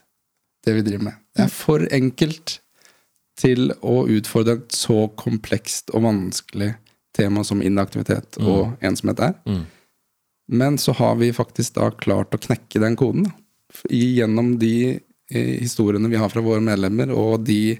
det 0.66 0.74
vi 0.74 0.86
driver 0.86 1.10
med. 1.10 1.20
Det 1.36 1.44
er 1.44 1.52
for 1.54 1.84
enkelt 1.94 2.58
til 3.38 3.70
å 3.86 4.00
utfordre 4.10 4.56
et 4.58 4.74
så 4.74 5.04
komplekst 5.20 5.92
og 5.94 6.02
vanskelig 6.08 6.72
tema 7.14 7.44
som 7.46 7.62
inaktivitet 7.62 8.40
og 8.42 8.74
ensomhet 8.84 9.22
er. 9.28 9.36
Men 10.50 10.78
så 10.82 10.94
har 10.98 11.14
vi 11.20 11.28
faktisk 11.36 11.76
da 11.76 11.92
klart 11.94 12.34
å 12.34 12.40
knekke 12.42 12.82
den 12.82 12.96
koden. 12.98 13.28
Da. 13.28 13.36
Gjennom 13.92 14.56
de 14.58 14.98
historiene 15.30 16.08
vi 16.08 16.16
har 16.20 16.30
fra 16.32 16.40
våre 16.44 16.60
medlemmer, 16.64 17.10
og 17.12 17.44
de 17.44 17.78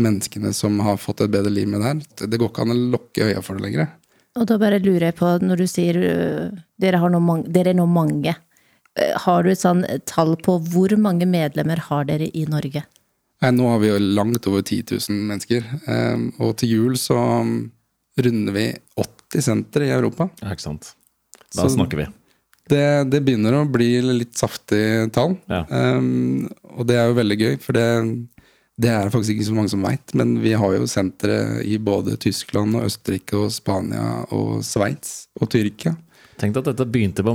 menneskene 0.00 0.52
som 0.56 0.78
har 0.80 0.96
fått 1.00 1.20
et 1.24 1.32
bedre 1.32 1.52
liv 1.52 1.68
med 1.68 1.80
det 1.82 1.88
her. 1.90 2.28
Det 2.28 2.38
går 2.40 2.50
ikke 2.52 2.64
an 2.64 2.74
å 2.74 2.78
lukke 2.94 3.26
øya 3.28 3.42
for 3.44 3.58
det 3.58 3.66
lenger. 3.66 3.90
Og 4.40 4.46
da 4.48 4.56
bare 4.60 4.78
lurer 4.80 5.10
jeg 5.10 5.16
på, 5.18 5.28
når 5.44 5.60
du 5.60 5.66
sier 5.68 5.98
øh, 6.00 6.62
dere, 6.80 7.00
har 7.02 7.12
nå 7.12 7.20
mange, 7.20 7.50
dere 7.52 7.74
er 7.74 7.76
nå 7.76 7.84
mange, 7.90 8.32
øh, 8.96 9.12
har 9.26 9.44
du 9.44 9.50
et 9.52 9.60
sånn 9.60 9.82
tall 10.08 10.38
på 10.40 10.56
hvor 10.72 10.94
mange 10.96 11.28
medlemmer 11.28 11.82
har 11.90 12.08
dere 12.08 12.30
i 12.32 12.46
Norge? 12.48 12.86
Nei, 13.42 13.50
nå 13.52 13.68
har 13.68 13.82
vi 13.82 13.90
jo 13.90 13.98
langt 14.00 14.46
over 14.48 14.62
10 14.62 14.96
000 14.96 15.20
mennesker. 15.28 15.68
eh, 15.84 16.24
Og 16.40 16.56
til 16.62 16.72
jul 16.78 16.96
så 17.00 17.18
runder 18.22 18.56
vi 18.56 18.66
80 18.96 19.44
sentre 19.44 19.88
i 19.88 19.92
Europa. 19.92 20.30
Ja, 20.40 20.52
ikke 20.54 20.68
sant. 20.70 20.94
Da 21.52 21.68
snakker 21.68 22.00
vi. 22.00 22.06
Det, 22.72 22.84
det 23.12 23.20
begynner 23.26 23.58
å 23.60 23.66
bli 23.68 23.90
litt 24.06 24.36
saftig 24.40 24.84
tall. 25.14 25.36
Ja. 25.52 25.64
Um, 25.68 26.46
og 26.72 26.86
det 26.88 26.96
er 26.98 27.10
jo 27.10 27.18
veldig 27.18 27.36
gøy, 27.40 27.56
for 27.60 27.76
det, 27.76 27.88
det 28.80 28.92
er 28.94 29.10
faktisk 29.12 29.36
ikke 29.36 29.50
så 29.50 29.56
mange 29.58 29.72
som 29.74 29.84
veit. 29.84 30.14
Men 30.18 30.38
vi 30.42 30.54
har 30.56 30.78
jo 30.78 30.88
sentre 30.90 31.60
i 31.68 31.76
både 31.76 32.16
Tyskland 32.22 32.78
og 32.78 32.88
Østerrike 32.88 33.36
og 33.44 33.52
Spania 33.54 34.22
og 34.32 34.62
Sveits 34.66 35.26
og 35.40 35.52
Tyrkia. 35.52 35.94
Tenk 36.40 36.56
deg 36.56 36.62
at 36.64 36.70
dette 36.72 36.88
begynte 36.90 37.22
på, 37.22 37.32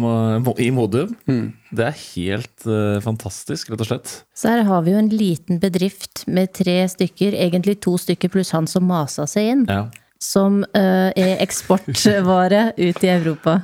i 0.59 0.67
Modum. 0.73 1.13
Mm. 1.29 1.53
Det 1.71 1.85
er 1.85 1.99
helt 2.01 2.65
uh, 2.67 2.97
fantastisk, 3.05 3.69
rett 3.71 3.83
og 3.85 3.87
slett. 3.91 4.15
Så 4.35 4.49
her 4.51 4.65
har 4.67 4.81
vi 4.83 4.95
jo 4.95 4.99
en 4.99 5.13
liten 5.13 5.61
bedrift 5.63 6.25
med 6.27 6.51
tre 6.57 6.81
stykker, 6.91 7.37
egentlig 7.37 7.77
to 7.85 7.93
stykker 8.01 8.33
pluss 8.33 8.51
han 8.57 8.67
som 8.67 8.89
masa 8.89 9.27
seg 9.29 9.53
inn, 9.53 9.63
Ja. 9.69 9.85
som 10.19 10.63
uh, 10.73 11.09
er 11.13 11.37
eksportvare 11.45 12.71
ut 12.75 13.03
i 13.05 13.13
Europa. 13.13 13.61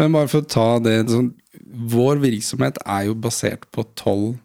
Men 0.00 0.14
bare 0.14 0.30
for 0.30 0.42
å 0.42 0.48
ta 0.48 0.68
det 0.82 0.98
sånn, 1.10 1.32
Vår 1.94 2.20
virksomhet 2.22 2.76
er 2.82 3.08
jo 3.08 3.14
basert 3.18 3.64
på 3.74 3.82
tolv 3.98 4.36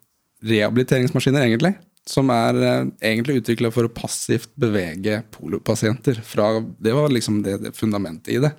rehabiliteringsmaskiner, 0.45 1.43
egentlig. 1.45 1.73
Som 2.09 2.31
er 2.33 2.57
eh, 2.63 2.87
egentlig 3.11 3.41
utvikla 3.41 3.69
for 3.73 3.85
å 3.85 3.91
passivt 3.93 4.49
bevege 4.57 5.19
polopasienter. 5.33 6.21
Fra, 6.25 6.55
det 6.81 6.93
var 6.95 7.11
liksom 7.13 7.41
det, 7.45 7.57
det 7.65 7.73
fundamentet 7.77 8.31
i 8.33 8.39
det. 8.41 8.53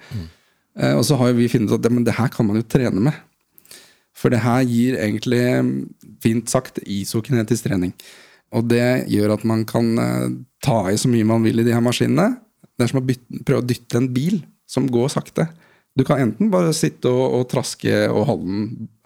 Eh, 0.79 0.95
og 0.95 1.03
så 1.07 1.19
har 1.19 1.33
vi 1.39 1.49
funnet 1.51 1.71
ut 1.71 1.79
at 1.79 1.87
det, 1.87 1.93
men 1.95 2.07
det 2.07 2.15
her 2.19 2.31
kan 2.35 2.47
man 2.47 2.61
jo 2.61 2.67
trene 2.67 3.03
med. 3.09 3.17
For 4.15 4.33
det 4.33 4.43
her 4.45 4.67
gir 4.67 4.99
egentlig, 5.01 5.43
fint 6.23 6.53
sagt, 6.53 6.83
isokinetisk 6.85 7.67
trening. 7.67 7.95
Og 8.55 8.67
det 8.71 9.07
gjør 9.11 9.37
at 9.37 9.47
man 9.47 9.65
kan 9.69 9.91
eh, 10.03 10.29
ta 10.63 10.83
i 10.91 10.99
så 11.01 11.11
mye 11.11 11.27
man 11.27 11.47
vil 11.47 11.63
i 11.63 11.67
de 11.67 11.75
her 11.75 11.85
maskinene. 11.85 12.35
Det 12.75 12.87
er 12.87 12.93
som 12.93 13.03
å 13.03 13.07
bytte, 13.07 13.43
prøve 13.47 13.65
å 13.65 13.67
dytte 13.67 13.99
en 13.99 14.11
bil 14.15 14.43
som 14.71 14.87
går 14.91 15.11
sakte. 15.17 15.49
Du 15.99 16.05
kan 16.07 16.21
enten 16.23 16.53
bare 16.53 16.73
sitte 16.77 17.11
og, 17.11 17.41
og 17.41 17.49
traske 17.51 17.93
og 18.09 18.23
holde, 18.29 18.61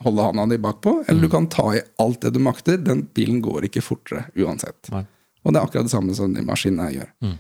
holde 0.05 0.27
handa 0.27 0.45
di 0.53 0.61
bakpå, 0.61 0.99
eller 1.09 1.25
du 1.25 1.31
kan 1.33 1.49
ta 1.51 1.71
i 1.75 1.83
alt 2.03 2.21
det 2.27 2.35
du 2.37 2.43
makter. 2.45 2.77
Den 2.81 3.07
bilen 3.17 3.41
går 3.45 3.71
ikke 3.71 3.83
fortere 3.85 4.27
uansett. 4.37 4.93
Nei. 4.93 5.05
Og 5.45 5.53
det 5.53 5.61
er 5.61 5.67
akkurat 5.67 5.89
det 5.89 5.93
samme 5.95 6.17
som 6.17 6.33
de 6.33 6.45
maskinene 6.45 6.91
gjør. 6.93 7.09
gjør. 7.25 7.39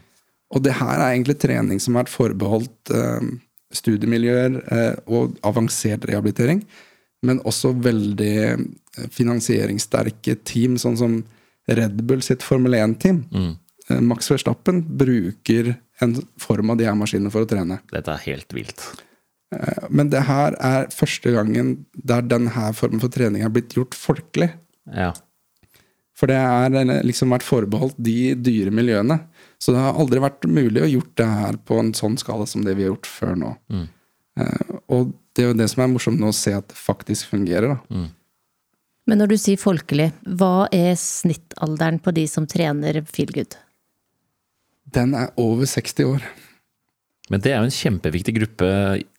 Og 0.54 0.62
det 0.64 0.76
her 0.78 0.96
er 0.96 1.10
egentlig 1.10 1.36
trening 1.42 1.80
som 1.82 1.96
har 1.96 2.04
vært 2.04 2.14
forbeholdt 2.14 2.92
eh, 2.94 3.28
studiemiljøer 3.74 4.58
eh, 4.62 4.96
og 5.10 5.38
avansert 5.46 6.06
rehabilitering, 6.08 6.62
men 7.24 7.40
også 7.48 7.72
veldig 7.84 8.34
eh, 8.44 8.64
finansieringssterke 9.12 10.36
team, 10.46 10.76
sånn 10.80 10.98
som 11.00 11.16
Red 11.70 12.02
Bull 12.04 12.22
sitt 12.24 12.44
Formel 12.44 12.76
1-team. 12.78 13.24
Eh, 13.88 14.00
Max 14.04 14.30
Verstappen 14.32 14.82
bruker 14.84 15.74
en 16.04 16.16
form 16.40 16.72
av 16.74 16.80
de 16.80 16.88
her 16.88 16.96
maskinene 16.98 17.32
for 17.32 17.46
å 17.46 17.50
trene. 17.50 17.80
Dette 17.92 18.12
er 18.12 18.24
helt 18.28 18.54
vilt. 18.56 18.84
Men 19.90 20.10
det 20.10 20.24
her 20.26 20.56
er 20.62 20.88
første 20.94 21.30
gangen 21.34 21.76
der 21.94 22.24
denne 22.26 22.72
formen 22.74 23.02
for 23.02 23.12
trening 23.12 23.44
er 23.44 23.52
blitt 23.54 23.76
gjort 23.76 23.94
folkelig. 23.94 24.50
Ja. 24.90 25.12
For 26.14 26.30
det 26.30 26.38
har 26.38 26.74
liksom 27.06 27.34
vært 27.34 27.46
forbeholdt 27.46 27.98
de 28.02 28.34
dyre 28.38 28.72
miljøene. 28.74 29.18
Så 29.58 29.74
det 29.74 29.82
har 29.82 29.98
aldri 29.98 30.22
vært 30.22 30.46
mulig 30.46 30.82
å 30.82 30.90
gjort 30.90 31.14
det 31.18 31.28
her 31.30 31.58
på 31.66 31.78
en 31.80 31.92
sånn 31.96 32.18
skala 32.20 32.46
som 32.50 32.64
det 32.66 32.76
vi 32.78 32.86
har 32.86 32.94
gjort 32.94 33.10
før 33.10 33.38
nå. 33.40 33.52
Mm. 33.72 33.86
og 34.90 35.12
det 35.34 35.42
er 35.44 35.50
jo 35.50 35.56
det 35.58 35.66
som 35.70 35.82
er 35.84 35.90
morsomt 35.90 36.18
nå, 36.18 36.30
å 36.30 36.36
se 36.36 36.52
at 36.54 36.66
det 36.70 36.78
faktisk 36.78 37.32
fungerer. 37.32 37.74
da. 37.74 38.04
Men 39.10 39.20
når 39.20 39.34
du 39.34 39.36
sier 39.40 39.60
folkelig, 39.60 40.08
hva 40.38 40.66
er 40.72 40.94
snittalderen 40.98 42.00
på 42.02 42.14
de 42.16 42.24
som 42.30 42.46
trener 42.50 43.02
feelgood? 43.10 43.58
Den 44.94 45.14
er 45.18 45.32
over 45.40 45.66
60 45.68 46.08
år. 46.08 46.26
Men 47.32 47.42
det 47.42 47.52
er 47.52 47.60
jo 47.60 47.68
en 47.68 47.78
kjempeviktig 47.78 48.36
gruppe 48.36 48.68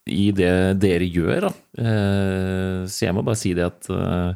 i 0.05 0.29
det 0.37 0.51
dere 0.77 1.07
gjør, 1.09 1.47
da. 1.47 1.51
Eh, 1.81 2.85
Så 2.91 3.07
jeg 3.07 3.15
må 3.17 3.23
bare 3.25 3.39
si 3.39 3.53
det 3.57 3.65
at 3.65 3.89
eh, 3.89 4.35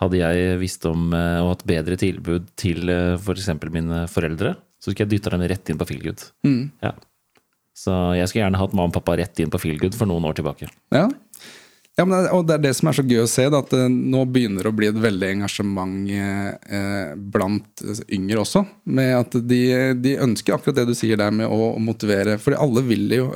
hadde 0.00 0.20
jeg 0.20 0.58
visst 0.62 0.86
om 0.88 1.12
eh, 1.12 1.40
og 1.42 1.52
hatt 1.54 1.66
bedre 1.68 1.98
tilbud 2.00 2.48
til 2.60 2.88
f.eks. 3.18 3.50
For 3.52 3.74
mine 3.74 4.06
foreldre, 4.08 4.54
så 4.80 4.90
skulle 4.90 5.04
jeg 5.08 5.18
dytta 5.18 5.34
dem 5.34 5.44
rett 5.52 5.68
inn 5.72 5.80
på 5.80 5.88
Feelgood. 5.90 6.24
Ja. 6.80 6.94
Så 7.76 7.92
jeg 8.16 8.28
skulle 8.28 8.46
gjerne 8.46 8.60
hatt 8.60 8.72
mamma 8.76 8.88
og 8.90 8.96
pappa 8.96 9.18
rett 9.20 9.38
inn 9.40 9.52
på 9.52 9.60
Feelgood 9.60 9.96
for 9.96 10.08
noen 10.08 10.24
år 10.28 10.36
tilbake. 10.40 10.68
Ja. 10.92 11.06
Ja 11.98 12.06
men, 12.06 12.28
og 12.32 12.46
det 12.48 12.56
er 12.56 12.62
det 12.64 12.72
som 12.78 12.90
er 12.90 12.96
så 12.96 13.04
gøy 13.04 13.22
å 13.24 13.30
se, 13.30 13.44
da, 13.52 13.60
at 13.60 13.72
det 13.74 13.88
nå 13.90 14.22
begynner 14.30 14.64
det 14.64 14.70
å 14.72 14.76
bli 14.76 14.88
et 14.88 15.00
veldig 15.00 15.32
engasjement 15.34 16.12
eh, 16.14 17.10
blant 17.34 17.84
yngre 18.06 18.44
også. 18.44 18.62
Med 18.96 19.10
at 19.18 19.36
de, 19.50 19.60
de 20.00 20.14
ønsker 20.24 20.56
akkurat 20.56 20.80
det 20.80 20.86
du 20.92 20.94
sier 20.96 21.20
der 21.20 21.34
med 21.34 21.50
å, 21.50 21.74
å 21.74 21.82
motivere. 21.82 22.38
For 22.40 22.56
alle 22.56 22.84
vil 22.86 23.10
jo, 23.18 23.26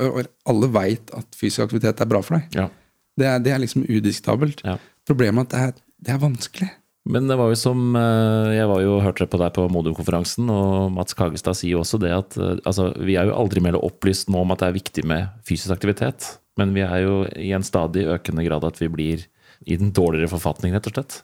alle 0.49 0.71
veit 0.73 1.13
at 1.17 1.37
fysisk 1.37 1.67
aktivitet 1.67 2.01
er 2.01 2.09
bra 2.09 2.23
for 2.25 2.39
deg. 2.39 2.57
Ja. 2.57 2.71
Det 3.15 3.27
er, 3.29 3.43
det 3.43 3.53
er 3.53 3.61
liksom 3.63 3.85
udiskutabelt. 3.85 4.65
Ja. 4.65 4.79
Problemet 5.07 5.53
er 5.53 5.69
at 5.75 5.77
det 5.77 5.83
er, 5.83 5.85
det 6.05 6.15
er 6.15 6.25
vanskelig. 6.25 6.71
Men 7.05 7.27
det 7.29 7.37
var 7.37 7.51
jo 7.51 7.57
som 7.59 7.93
eh, 7.93 8.55
Jeg 8.57 8.69
var 8.69 8.81
jo 8.81 8.95
hørte 9.03 9.27
på 9.29 9.37
deg 9.37 9.53
på 9.53 9.67
Modum-konferansen, 9.69 10.49
og 10.49 10.89
Mats 10.95 11.13
Kagestad 11.17 11.57
sier 11.57 11.75
jo 11.75 11.83
også 11.83 11.99
det 12.01 12.11
at 12.15 12.37
eh, 12.41 12.57
altså, 12.65 12.89
vi 12.97 13.17
er 13.19 13.29
jo 13.29 13.37
aldri 13.37 13.61
mer 13.61 13.77
opplyst 13.77 14.31
nå 14.33 14.41
om 14.41 14.55
at 14.55 14.63
det 14.63 14.71
er 14.71 14.79
viktig 14.79 15.05
med 15.07 15.29
fysisk 15.45 15.75
aktivitet. 15.75 16.31
Men 16.57 16.73
vi 16.75 16.83
er 16.85 17.01
jo 17.03 17.15
i 17.35 17.49
en 17.55 17.63
stadig 17.67 18.05
økende 18.07 18.45
grad 18.47 18.63
at 18.63 18.77
vi 18.79 18.87
blir 18.91 19.25
i 19.67 19.75
den 19.79 19.91
dårligere 19.95 20.29
forfatning, 20.31 20.73
rett 20.75 20.87
og 20.89 20.95
slett. 20.97 21.17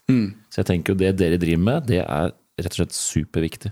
Så 0.51 0.61
jeg 0.61 0.67
tenker 0.69 0.93
jo 0.93 0.99
det 0.99 1.13
dere 1.19 1.37
driver 1.39 1.63
med, 1.67 1.87
det 1.87 2.01
er 2.03 2.31
rett 2.61 2.71
og 2.73 2.79
slett 2.81 2.95
superviktig. 2.95 3.71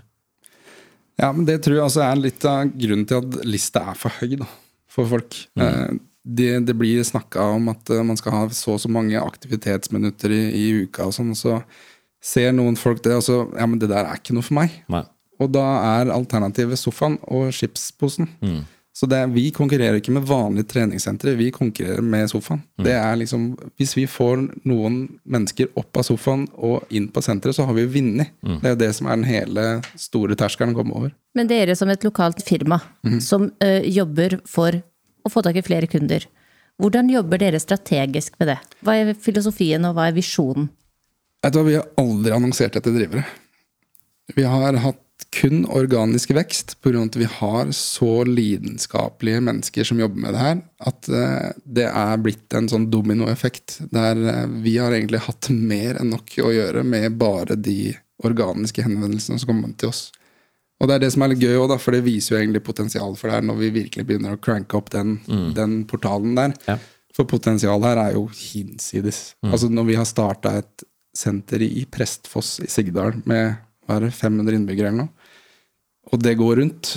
Ja, 1.20 1.32
men 1.36 1.44
det 1.48 1.58
tror 1.64 1.76
jeg 1.76 1.84
også 1.84 2.00
er 2.04 2.16
litt 2.20 2.44
av 2.48 2.70
grunnen 2.80 3.06
til 3.08 3.20
at 3.20 3.40
lista 3.44 3.82
er 3.92 3.98
for 4.00 4.14
høy 4.20 4.38
da, 4.40 4.48
for 4.88 5.08
folk. 5.10 5.36
Eh, 5.60 5.98
Det, 6.20 6.50
det 6.68 6.74
blir 6.76 7.00
snakka 7.02 7.40
om 7.56 7.70
at 7.72 7.88
eh, 7.90 8.02
man 8.04 8.16
skal 8.20 8.32
ha 8.34 8.40
så 8.52 8.74
og 8.74 8.80
så 8.82 8.90
mange 8.92 9.16
aktivitetsminutter 9.16 10.30
i, 10.36 10.40
i 10.52 10.64
uka, 10.84 11.06
og 11.08 11.14
sånn, 11.16 11.30
og 11.32 11.38
så 11.40 11.54
ser 12.20 12.52
noen 12.52 12.76
folk 12.76 13.00
det, 13.06 13.14
og 13.16 13.24
så 13.24 13.38
Ja, 13.56 13.64
men 13.66 13.80
det 13.80 13.88
der 13.88 14.04
er 14.04 14.20
ikke 14.20 14.36
noe 14.36 14.44
for 14.44 14.58
meg. 14.60 14.74
Nei. 14.92 15.00
Og 15.40 15.48
da 15.56 15.64
er 15.96 16.12
alternativet 16.12 16.76
sofaen 16.78 17.16
og 17.24 17.48
chipsposen. 17.56 18.28
Så 18.92 19.06
det, 19.06 19.16
er- 19.22 19.28
vi 19.30 19.50
konkurrerer 19.54 20.00
ikke 20.00 20.12
med 20.12 20.24
vanlige 20.26 20.66
treningssentre, 20.72 21.36
vi 21.38 21.50
konkurrerer 21.54 22.02
med 22.02 22.26
sofaen. 22.28 22.62
Det 22.82 22.92
er 22.92 23.16
liksom, 23.16 23.44
Hvis 23.78 23.94
vi 23.96 24.04
får 24.10 24.42
noen 24.66 24.96
mennesker 25.24 25.68
opp 25.78 25.96
av 25.96 26.02
sofaen 26.08 26.48
og 26.58 26.84
inn 26.90 27.06
på 27.08 27.22
senteret, 27.22 27.54
så 27.54 27.64
har 27.66 27.74
vi 27.74 27.86
vunnet. 27.86 28.32
Det 28.42 28.64
er 28.64 28.74
jo 28.74 28.80
det 28.82 28.94
som 28.96 29.06
er 29.06 29.16
den 29.16 29.24
hele 29.30 29.82
store 29.96 30.34
terskelen 30.34 30.74
å 30.74 30.80
komme 30.80 30.96
over. 30.96 31.12
Men 31.34 31.46
dere 31.46 31.76
som 31.78 31.88
et 31.88 32.02
lokalt 32.02 32.42
firma 32.42 32.80
som 33.20 33.50
ø, 33.62 33.70
jobber 33.86 34.40
for 34.46 34.82
å 35.24 35.30
få 35.30 35.42
tak 35.46 35.56
i 35.56 35.62
flere 35.62 35.86
kunder, 35.86 36.26
hvordan 36.80 37.10
jobber 37.12 37.38
dere 37.38 37.60
strategisk 37.60 38.34
med 38.40 38.48
det? 38.48 38.58
Hva 38.82 38.94
er 38.98 39.14
filosofien, 39.14 39.84
og 39.84 39.94
hva 39.94 40.08
er 40.08 40.16
visjonen? 40.16 40.68
Vet 41.44 41.52
du 41.52 41.58
hva, 41.60 41.66
Vi 41.68 41.74
har 41.78 41.86
aldri 41.96 42.32
annonsert 42.32 42.74
etter 42.76 42.92
drivere. 42.92 43.24
Vi 44.34 44.42
har 44.42 44.76
hatt 44.82 44.98
kun 45.34 45.64
organisk 45.66 46.32
vekst 46.34 46.76
pga. 46.82 47.02
at 47.02 47.16
vi 47.16 47.24
har 47.24 47.72
så 47.76 48.24
lidenskapelige 48.24 49.40
mennesker 49.40 49.84
som 49.84 50.00
jobber 50.00 50.20
med 50.24 50.34
det 50.34 50.44
her, 50.44 50.62
at 50.80 51.08
eh, 51.08 51.50
det 51.64 51.88
er 51.88 52.22
blitt 52.22 52.54
en 52.54 52.68
sånn 52.68 52.88
dominoeffekt. 52.90 53.80
Der 53.92 54.16
eh, 54.16 54.46
vi 54.64 54.76
har 54.78 54.92
egentlig 54.92 55.22
hatt 55.26 55.50
mer 55.50 56.00
enn 56.00 56.10
nok 56.14 56.38
å 56.42 56.52
gjøre 56.54 56.84
med 56.86 57.18
bare 57.20 57.56
de 57.56 57.94
organiske 58.24 58.84
henvendelsene 58.84 59.40
som 59.40 59.52
kommer 59.52 59.72
til 59.80 59.92
oss. 59.92 60.08
Og 60.80 60.88
det 60.88 60.96
er 60.96 61.04
det 61.04 61.12
som 61.12 61.24
er 61.24 61.34
litt 61.34 61.44
gøy 61.44 61.58
òg, 61.60 61.74
for 61.80 61.92
det 61.92 62.04
viser 62.06 62.34
jo 62.34 62.40
egentlig 62.40 62.64
potensial 62.64 63.12
for 63.16 63.28
det 63.28 63.36
her, 63.36 63.44
når 63.44 63.58
vi 63.60 63.74
virkelig 63.82 64.06
begynner 64.08 64.36
å 64.36 64.40
cranke 64.40 64.78
opp 64.78 64.88
den, 64.94 65.18
den 65.56 65.82
portalen 65.88 66.38
der. 66.38 66.54
Ja. 66.68 66.78
For 67.16 67.28
potensialet 67.28 67.90
her 67.90 68.00
er 68.00 68.14
jo 68.16 68.28
hinsides. 68.32 69.34
Altså 69.44 69.68
Når 69.68 69.88
vi 69.90 69.98
har 69.98 70.08
starta 70.08 70.54
et 70.62 70.86
senter 71.16 71.62
i 71.66 71.84
Prestfoss 71.90 72.60
i 72.64 72.68
Sigdal 72.70 73.18
med 73.28 73.58
er 73.94 74.06
det, 74.06 74.14
500 74.16 74.56
innbyggere 74.58 74.92
eller 74.92 75.06
noe, 75.06 75.34
og 76.10 76.22
det 76.22 76.38
går 76.40 76.56
rundt 76.62 76.94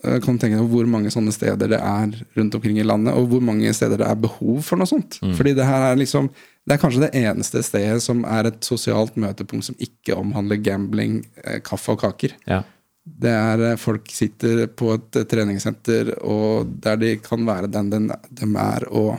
Jeg 0.00 0.22
kan 0.24 0.38
tenke 0.40 0.56
deg 0.56 0.70
hvor 0.72 0.86
mange 0.88 1.10
sånne 1.12 1.32
steder 1.34 1.68
det 1.68 1.76
er 1.76 2.14
rundt 2.38 2.54
omkring 2.56 2.78
i 2.80 2.86
landet, 2.86 3.12
og 3.12 3.26
hvor 3.28 3.42
mange 3.44 3.68
steder 3.76 4.00
det 4.00 4.06
er 4.08 4.22
behov 4.22 4.62
for 4.64 4.80
noe 4.80 4.88
sånt. 4.88 5.18
Fordi 5.36 5.52
det 5.58 5.66
her 5.68 5.90
er 5.90 5.98
liksom 6.00 6.30
Det 6.64 6.76
er 6.76 6.80
kanskje 6.80 7.02
det 7.02 7.20
eneste 7.20 7.60
stedet 7.66 8.00
som 8.00 8.22
er 8.24 8.48
et 8.48 8.64
sosialt 8.64 9.16
møtepunkt 9.20 9.66
som 9.66 9.76
ikke 9.76 10.16
omhandler 10.16 10.60
gambling, 10.62 11.24
eh, 11.44 11.58
kaffe 11.60 11.92
og 11.92 12.00
kaker. 12.00 12.32
Ja. 12.46 12.62
Det 13.04 13.32
er 13.32 13.64
eh, 13.72 13.76
Folk 13.80 14.08
sitter 14.12 14.66
på 14.68 14.94
et 14.94 15.16
eh, 15.20 15.26
treningssenter 15.28 16.14
og 16.22 16.70
der 16.84 16.96
de 17.00 17.16
kan 17.20 17.44
være 17.44 17.68
den 17.68 17.90
den 17.90 18.08
de 18.08 18.50
er, 18.56 18.86
og 18.88 19.18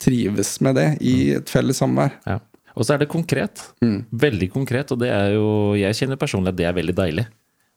trives 0.00 0.60
med 0.60 0.76
det 0.78 0.88
i 1.00 1.14
et 1.36 1.50
felles 1.50 1.80
samvær. 1.82 2.18
Ja. 2.26 2.38
Og 2.78 2.86
så 2.86 2.94
er 2.94 3.02
det 3.02 3.08
konkret. 3.10 3.64
Veldig 3.82 4.48
konkret. 4.54 4.92
Og 4.94 5.00
det 5.02 5.10
er 5.10 5.32
jo 5.34 5.74
Jeg 5.78 5.96
kjenner 5.98 6.18
personlig 6.20 6.52
at 6.54 6.58
det 6.60 6.66
er 6.68 6.76
veldig 6.76 6.94
deilig. 6.94 7.26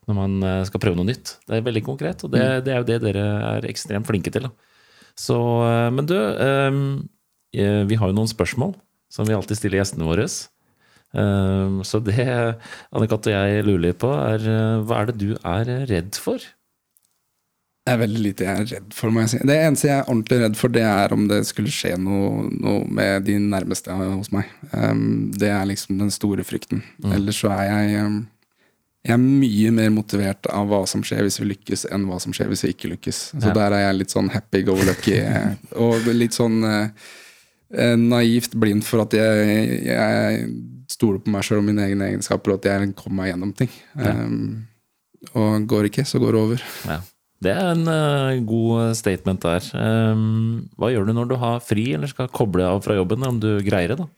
Når 0.10 0.17
man 0.17 0.43
eh, 0.46 0.63
skal 0.70 0.81
prøve 0.81 0.98
noe 0.98 1.05
nytt. 1.10 1.36
Det 1.48 1.58
er 1.58 1.65
veldig 1.65 1.84
konkret, 1.86 2.24
og 2.25 2.31
det, 2.34 2.41
det 2.65 2.74
er 2.74 2.79
jo 2.81 2.88
det 2.89 3.00
dere 3.03 3.25
er 3.58 3.67
ekstremt 3.70 4.08
flinke 4.10 4.31
til. 4.34 4.48
Da. 4.48 4.51
Så, 5.17 5.38
eh, 5.67 5.89
men 5.93 6.08
du, 6.10 6.15
eh, 6.17 6.79
eh, 7.62 7.84
vi 7.89 8.00
har 8.01 8.10
jo 8.10 8.17
noen 8.17 8.29
spørsmål 8.31 8.74
som 9.12 9.27
vi 9.27 9.36
alltid 9.38 9.60
stiller 9.60 9.81
gjestene 9.81 10.08
våre. 10.08 10.25
Eh, 10.25 11.81
Så 11.86 12.01
det 12.01 12.17
Anne-Kat. 12.93 13.27
og 13.27 13.34
jeg 13.34 13.65
lurer 13.67 13.86
litt 13.89 14.00
på, 14.01 14.10
er 14.10 14.81
hva 14.86 15.01
er 15.01 15.12
det 15.12 15.17
du 15.22 15.29
er 15.43 15.70
redd 15.89 16.15
for? 16.17 16.39
Det 17.82 17.96
er 17.96 18.02
veldig 18.04 18.20
lite 18.22 18.46
jeg 18.46 18.60
er 18.62 18.68
redd 18.76 18.92
for. 18.94 19.10
må 19.10 19.24
jeg 19.24 19.32
si. 19.34 19.38
Det 19.50 19.56
eneste 19.58 19.88
jeg 19.90 19.98
er 19.98 20.10
ordentlig 20.12 20.38
redd 20.44 20.58
for, 20.60 20.74
det 20.76 20.84
er 20.86 21.14
om 21.16 21.24
det 21.32 21.40
skulle 21.50 21.72
skje 21.74 21.96
noe, 21.98 22.44
noe 22.54 22.84
med 22.94 23.26
de 23.26 23.40
nærmeste 23.42 23.96
hos 23.98 24.30
meg. 24.36 24.52
Um, 24.70 25.32
det 25.34 25.50
er 25.50 25.66
liksom 25.66 25.98
den 25.98 26.14
store 26.14 26.46
frykten. 26.46 26.84
Ellers 27.10 27.42
så 27.42 27.50
er 27.56 27.66
jeg 27.72 28.06
um, 28.06 28.20
jeg 29.02 29.16
er 29.16 29.22
mye 29.24 29.72
mer 29.74 29.90
motivert 29.90 30.46
av 30.54 30.68
hva 30.70 30.84
som 30.86 31.02
skjer 31.02 31.24
hvis 31.26 31.40
vi 31.42 31.48
lykkes, 31.56 31.88
enn 31.90 32.04
hva 32.06 32.20
som 32.22 32.34
skjer 32.38 32.52
hvis 32.52 32.62
vi 32.68 32.74
ikke 32.76 32.92
lykkes. 32.92 33.22
Så 33.34 33.48
Ja. 33.50 33.54
der 33.58 33.74
er 33.74 33.88
jeg 33.88 33.98
litt 33.98 34.14
sånn 34.14 34.30
happy 34.30 34.62
go 34.68 34.76
lucky, 34.78 35.16
eh, 35.18 35.56
og 35.74 36.06
litt 36.14 36.38
sånn 36.38 36.60
eh, 36.64 36.90
eh, 37.74 37.96
naivt 37.98 38.54
blind 38.54 38.86
for 38.86 39.02
at 39.02 39.16
jeg, 39.18 39.86
jeg 39.88 40.46
stoler 40.88 41.18
på 41.18 41.34
meg 41.34 41.48
sjøl 41.48 41.64
og 41.64 41.66
mine 41.66 41.88
egne 41.88 42.12
egenskaper, 42.12 42.54
og 42.54 42.62
at 42.62 42.70
jeg 42.70 42.94
kommer 42.94 43.24
meg 43.24 43.32
gjennom 43.32 43.56
ting. 43.58 43.72
Um, 43.98 44.68
og 45.34 45.66
går 45.66 45.90
ikke, 45.90 46.06
så 46.06 46.22
går 46.22 46.38
det 46.38 46.42
over. 46.46 46.64
Ja. 46.86 47.00
Det 47.42 47.54
er 47.54 47.72
en 47.72 47.88
uh, 47.90 48.42
god 48.46 48.96
statement 48.98 49.42
der. 49.42 49.66
Um, 49.74 50.68
hva 50.78 50.92
gjør 50.94 51.10
du 51.10 51.16
når 51.18 51.32
du 51.32 51.38
har 51.42 51.64
fri, 51.66 51.92
eller 51.96 52.12
skal 52.12 52.30
koble 52.34 52.68
av 52.68 52.84
fra 52.86 52.98
jobben, 53.00 53.26
om 53.26 53.40
du 53.42 53.56
greier 53.66 53.96
det, 53.96 54.04
da? 54.04 54.10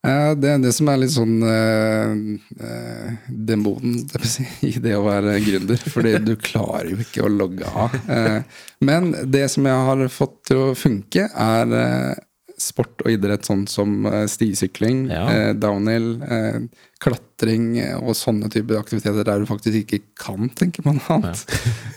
Ja, 0.00 0.32
det 0.32 0.48
er 0.48 0.60
det 0.62 0.70
som 0.72 0.88
er 0.88 1.00
litt 1.02 1.12
sånn 1.12 1.42
uh, 1.44 3.26
demonen 3.28 3.98
i 4.68 4.72
det 4.80 4.94
å 4.96 5.04
være 5.04 5.36
gründer. 5.44 5.82
Fordi 5.92 6.14
du 6.24 6.32
klarer 6.40 6.94
jo 6.94 7.02
ikke 7.04 7.26
å 7.26 7.32
logge 7.32 7.68
av. 7.68 7.98
Eh, 8.08 8.40
men 8.86 9.12
det 9.28 9.44
som 9.52 9.66
jeg 9.68 9.86
har 9.90 10.06
fått 10.12 10.38
til 10.48 10.62
å 10.70 10.72
funke, 10.78 11.26
er 11.28 11.76
eh, 11.76 12.22
sport 12.60 13.02
og 13.04 13.10
idrett 13.12 13.46
sånn 13.48 13.66
som 13.70 14.06
eh, 14.06 14.26
stisykling, 14.30 15.06
Ja. 15.10 15.22
eh, 15.32 15.52
downhill, 15.56 16.10
eh, 16.22 16.58
klatring 17.02 17.78
eh, 17.80 17.96
og 17.98 18.14
sånne 18.18 18.50
typer 18.52 18.78
aktiviteter 18.80 19.24
der 19.24 19.40
du 19.42 19.48
faktisk 19.48 19.80
ikke 19.84 20.02
kan 20.20 20.50
tenke 20.58 20.84
på 20.84 20.94
noe 20.96 21.16
annet. 21.16 21.44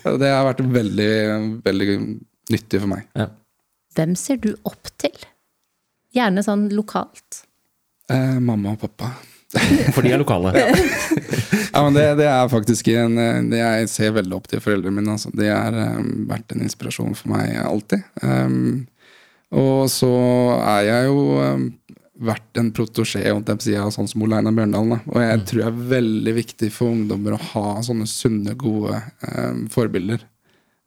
Ja. 0.03 0.15
Det 0.23 0.31
har 0.33 0.47
vært 0.49 0.63
veldig, 0.75 1.11
veldig 1.65 1.89
nyttig 2.53 2.79
for 2.83 2.91
meg. 2.95 3.05
Ja. 3.17 3.29
Hvem 3.95 4.15
ser 4.17 4.39
du 4.43 4.53
opp 4.65 4.89
til? 4.99 5.13
Gjerne 6.13 6.43
sånn 6.45 6.67
lokalt. 6.73 7.43
Eh, 8.11 8.39
mamma 8.39 8.73
og 8.75 8.81
pappa. 8.83 9.13
For 9.93 10.01
de 10.01 10.11
er 10.15 10.21
lokale. 10.21 10.53
Ja, 11.73 11.81
men 11.81 11.95
det, 11.95 12.03
det 12.19 12.25
er 12.29 12.49
faktisk 12.51 12.85
en 12.93 13.15
eh, 13.17 13.39
det 13.49 13.57
Jeg 13.57 13.87
ser 13.89 14.11
veldig 14.13 14.35
opp 14.37 14.45
til 14.51 14.61
foreldrene 14.61 14.93
mine. 14.99 15.15
Altså. 15.15 15.31
Det 15.33 15.47
har 15.49 15.73
um, 15.97 16.27
vært 16.29 16.53
en 16.53 16.61
inspirasjon 16.61 17.15
for 17.17 17.31
meg 17.33 17.55
alltid. 17.65 18.03
Um, 18.21 18.83
og 19.53 19.85
så 19.91 20.09
er 20.59 20.81
jeg 20.87 21.07
jo 21.11 21.23
um, 21.39 21.63
vært 22.23 22.59
en 22.61 22.69
protosjé 22.75 23.23
sånn 23.91 24.07
som 24.07 24.23
Oleina 24.25 24.51
Bjørndalen. 24.55 24.95
Da. 24.95 24.99
Og 25.13 25.21
jeg 25.23 25.41
tror 25.49 25.61
det 25.61 25.69
er 25.69 25.87
veldig 25.93 26.33
viktig 26.37 26.69
for 26.73 26.93
ungdommer 26.93 27.35
å 27.35 27.41
ha 27.51 27.81
sånne 27.83 28.05
sunne, 28.07 28.53
gode 28.59 28.95
eh, 29.27 29.63
forbilder. 29.73 30.21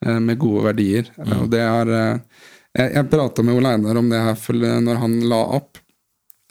eh, 0.07 0.21
med 0.21 0.39
gode 0.39 0.65
verdier. 0.71 1.11
Og 1.41 1.51
det 1.53 1.61
er 1.65 1.93
eh, 1.93 2.19
Jeg, 2.77 2.93
jeg 2.93 3.09
prata 3.11 3.43
med 3.43 3.57
Oleina 3.57 3.93
om 3.99 4.09
det 4.13 4.19
her 4.21 4.35
for 4.37 4.55
når 4.55 4.99
han 5.01 5.21
la 5.29 5.43
opp. 5.59 5.79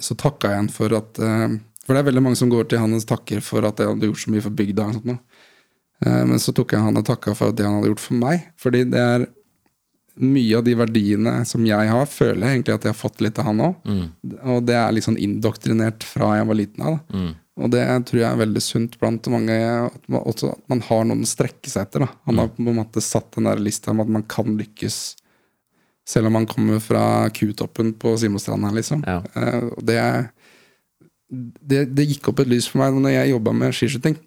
Så 0.01 0.15
takka 0.19 0.49
jeg 0.51 0.57
han 0.63 0.69
for 0.73 0.93
at 0.97 1.19
eh, 1.23 1.57
For 1.85 1.93
det 1.93 2.01
er 2.01 2.09
veldig 2.11 2.23
mange 2.25 2.39
som 2.39 2.49
går 2.49 2.65
til 2.69 2.81
han 2.81 2.93
og 2.97 3.05
takker 3.07 3.41
for 3.45 3.65
at 3.65 3.79
jeg 3.79 3.87
hadde 3.91 4.09
gjort 4.09 4.23
så 4.23 4.31
mye 4.33 4.41
for 4.45 4.51
bygda. 4.61 4.87
og 4.89 4.93
sånt. 4.99 5.19
Eh, 6.05 6.23
Men 6.25 6.39
så 6.41 6.53
tok 6.53 6.73
jeg 6.75 6.81
han 6.83 6.97
og 6.97 7.05
takka 7.07 7.33
for 7.37 7.51
det 7.55 7.65
han 7.65 7.79
hadde 7.79 7.93
gjort 7.93 8.05
for 8.05 8.19
meg. 8.21 8.47
Fordi 8.59 8.83
det 8.91 9.01
er 9.01 9.27
mye 10.21 10.57
av 10.57 10.63
de 10.63 10.75
verdiene 10.79 11.33
som 11.47 11.63
jeg 11.67 11.89
har, 11.91 12.05
føler 12.07 12.45
jeg 12.45 12.59
egentlig 12.59 12.75
at 12.75 12.85
jeg 12.87 12.93
har 12.93 12.99
fått 12.99 13.23
litt 13.23 13.39
av 13.41 13.49
han 13.49 13.63
òg. 13.67 13.89
Og 14.53 14.61
det 14.67 14.77
er 14.79 14.93
liksom 14.95 15.17
indoktrinert 15.19 16.05
fra 16.07 16.37
jeg 16.39 16.47
var 16.49 16.59
liten 16.59 16.85
av. 16.87 17.01
Mm. 17.11 17.33
Og 17.55 17.71
det 17.71 17.83
tror 18.09 18.19
jeg 18.19 18.27
er 18.27 18.39
veldig 18.41 18.63
sunt 18.63 18.97
blant 18.99 19.27
mange. 19.31 19.55
At 19.87 20.09
man, 20.11 20.23
også 20.27 20.51
at 20.57 20.63
man 20.71 20.81
har 20.87 21.05
noen 21.07 21.23
å 21.23 21.29
strekke 21.29 21.71
seg 21.71 21.87
etter. 21.87 22.03
da. 22.03 22.09
Han 22.27 22.41
har 22.41 22.51
på 22.51 22.63
en 22.63 22.79
måte 22.81 23.03
satt 23.03 23.31
den 23.37 23.47
der 23.47 23.61
lista 23.63 23.93
om 23.93 24.03
at 24.03 24.11
man 24.11 24.25
kan 24.27 24.57
lykkes. 24.59 24.99
Selv 26.05 26.29
om 26.29 26.35
man 26.37 26.47
kommer 26.49 26.81
fra 26.83 27.29
Q-toppen 27.33 27.95
på 27.97 28.11
Simostranda, 28.21 28.69
liksom. 28.75 29.01
Ja. 29.07 29.21
Uh, 29.33 29.71
det, 29.87 29.99
det, 31.59 31.85
det 31.95 32.07
gikk 32.11 32.29
opp 32.29 32.43
et 32.43 32.51
lys 32.51 32.67
for 32.69 32.83
meg 32.83 32.99
når 32.99 33.15
jeg 33.15 33.33
jobba 33.33 33.55
med 33.57 33.73
skiskyting. 33.75 34.19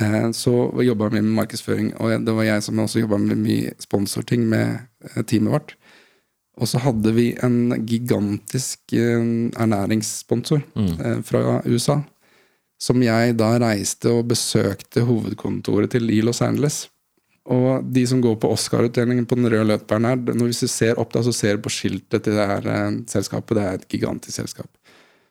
Eh, 0.00 0.30
så 0.32 0.52
jobba 0.84 1.08
mye 1.08 1.24
med 1.24 1.36
markedsføring, 1.38 1.94
og 1.96 2.26
det 2.26 2.34
var 2.36 2.44
jeg 2.44 2.64
som 2.66 2.82
også 2.82 3.00
jobba 3.00 3.18
med 3.22 3.40
mye 3.40 3.72
sponsorting 3.80 4.44
med 4.48 4.82
eh, 5.08 5.22
teamet 5.22 5.54
vårt. 5.54 5.76
Og 6.56 6.68
så 6.68 6.80
hadde 6.80 7.12
vi 7.16 7.30
en 7.44 7.72
gigantisk 7.88 8.92
eh, 8.96 9.24
ernæringssponsor 9.56 10.60
mm. 10.76 11.24
fra 11.28 11.62
USA. 11.64 12.00
Som 12.80 13.00
jeg 13.00 13.38
da 13.40 13.54
reiste 13.60 14.12
og 14.12 14.28
besøkte 14.28 15.06
hovedkontoret 15.08 15.94
til 15.94 16.12
i 16.12 16.20
Los 16.24 16.42
Angeles. 16.44 16.90
Og 17.48 17.84
de 17.88 18.02
som 18.08 18.20
går 18.20 18.36
på 18.42 18.50
Oscar-utdelingen 18.52 19.24
på 19.28 19.38
den 19.38 19.48
røde 19.48 19.64
løperen 19.70 20.04
her, 20.04 20.18
når 20.18 20.50
hvis 20.50 20.64
du 20.66 20.68
ser 20.68 21.00
opp 21.00 21.14
da, 21.14 21.22
så 21.24 21.32
ser 21.32 21.56
du 21.56 21.64
på 21.64 21.72
skiltet 21.72 22.26
til 22.26 22.36
det 22.36 22.46
her 22.50 22.66
selskapet. 23.08 23.56
Det 23.56 23.64
er 23.64 23.78
et 23.78 23.88
gigantisk 23.88 24.42
selskap. 24.42 24.68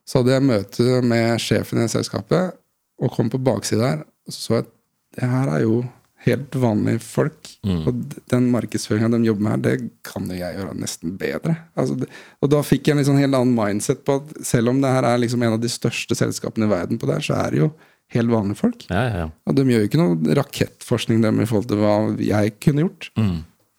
Så 0.08 0.22
hadde 0.22 0.34
jeg 0.34 0.48
møte 0.48 1.02
med 1.06 1.42
sjefen 1.44 1.82
i 1.82 1.86
det 1.86 1.94
selskapet, 1.94 2.56
og 3.02 3.14
kom 3.14 3.30
på 3.30 3.42
baksida 3.44 3.98
og 4.00 4.06
så 4.32 4.62
at 4.64 4.72
det 5.16 5.30
her 5.32 5.52
er 5.54 5.64
jo 5.64 5.84
helt 6.26 6.56
vanlige 6.58 7.00
folk. 7.06 7.50
Og 7.86 8.06
den 8.32 8.48
markedsføringa 8.54 9.12
de 9.14 9.28
jobber 9.28 9.46
med 9.46 9.52
her, 9.54 9.64
det 9.66 9.90
kan 10.08 10.26
jo 10.30 10.38
jeg 10.40 10.58
gjøre 10.58 10.78
nesten 10.82 11.18
bedre. 11.22 11.56
Altså 11.78 11.98
det, 12.02 12.10
og 12.42 12.52
da 12.52 12.62
fikk 12.66 12.88
jeg 12.88 12.96
en 12.96 13.02
liksom 13.04 13.20
helt 13.22 13.38
annen 13.38 13.56
mindset 13.58 14.02
på 14.08 14.20
at 14.22 14.32
selv 14.48 14.74
om 14.74 14.82
det 14.82 14.94
her 14.96 15.06
er 15.06 15.22
liksom 15.22 15.44
en 15.46 15.58
av 15.58 15.62
de 15.62 15.70
største 15.72 16.18
selskapene 16.18 16.66
i 16.66 16.72
verden 16.74 17.02
på 17.02 17.10
det 17.10 17.20
her, 17.20 17.28
så 17.30 17.38
er 17.44 17.54
det 17.54 17.62
jo 17.62 17.72
helt 18.16 18.34
vanlige 18.34 18.62
folk. 18.62 18.88
Ja, 18.90 19.04
ja, 19.06 19.20
ja. 19.26 19.28
Og 19.46 19.58
de 19.58 19.68
gjør 19.70 19.84
jo 19.84 19.90
ikke 19.90 20.02
noe 20.02 20.38
rakettforskning 20.40 21.22
dem 21.26 21.42
i 21.42 21.48
forhold 21.50 21.70
til 21.70 21.82
hva 21.82 21.96
jeg 22.22 22.56
kunne 22.64 22.86
gjort. 22.88 23.12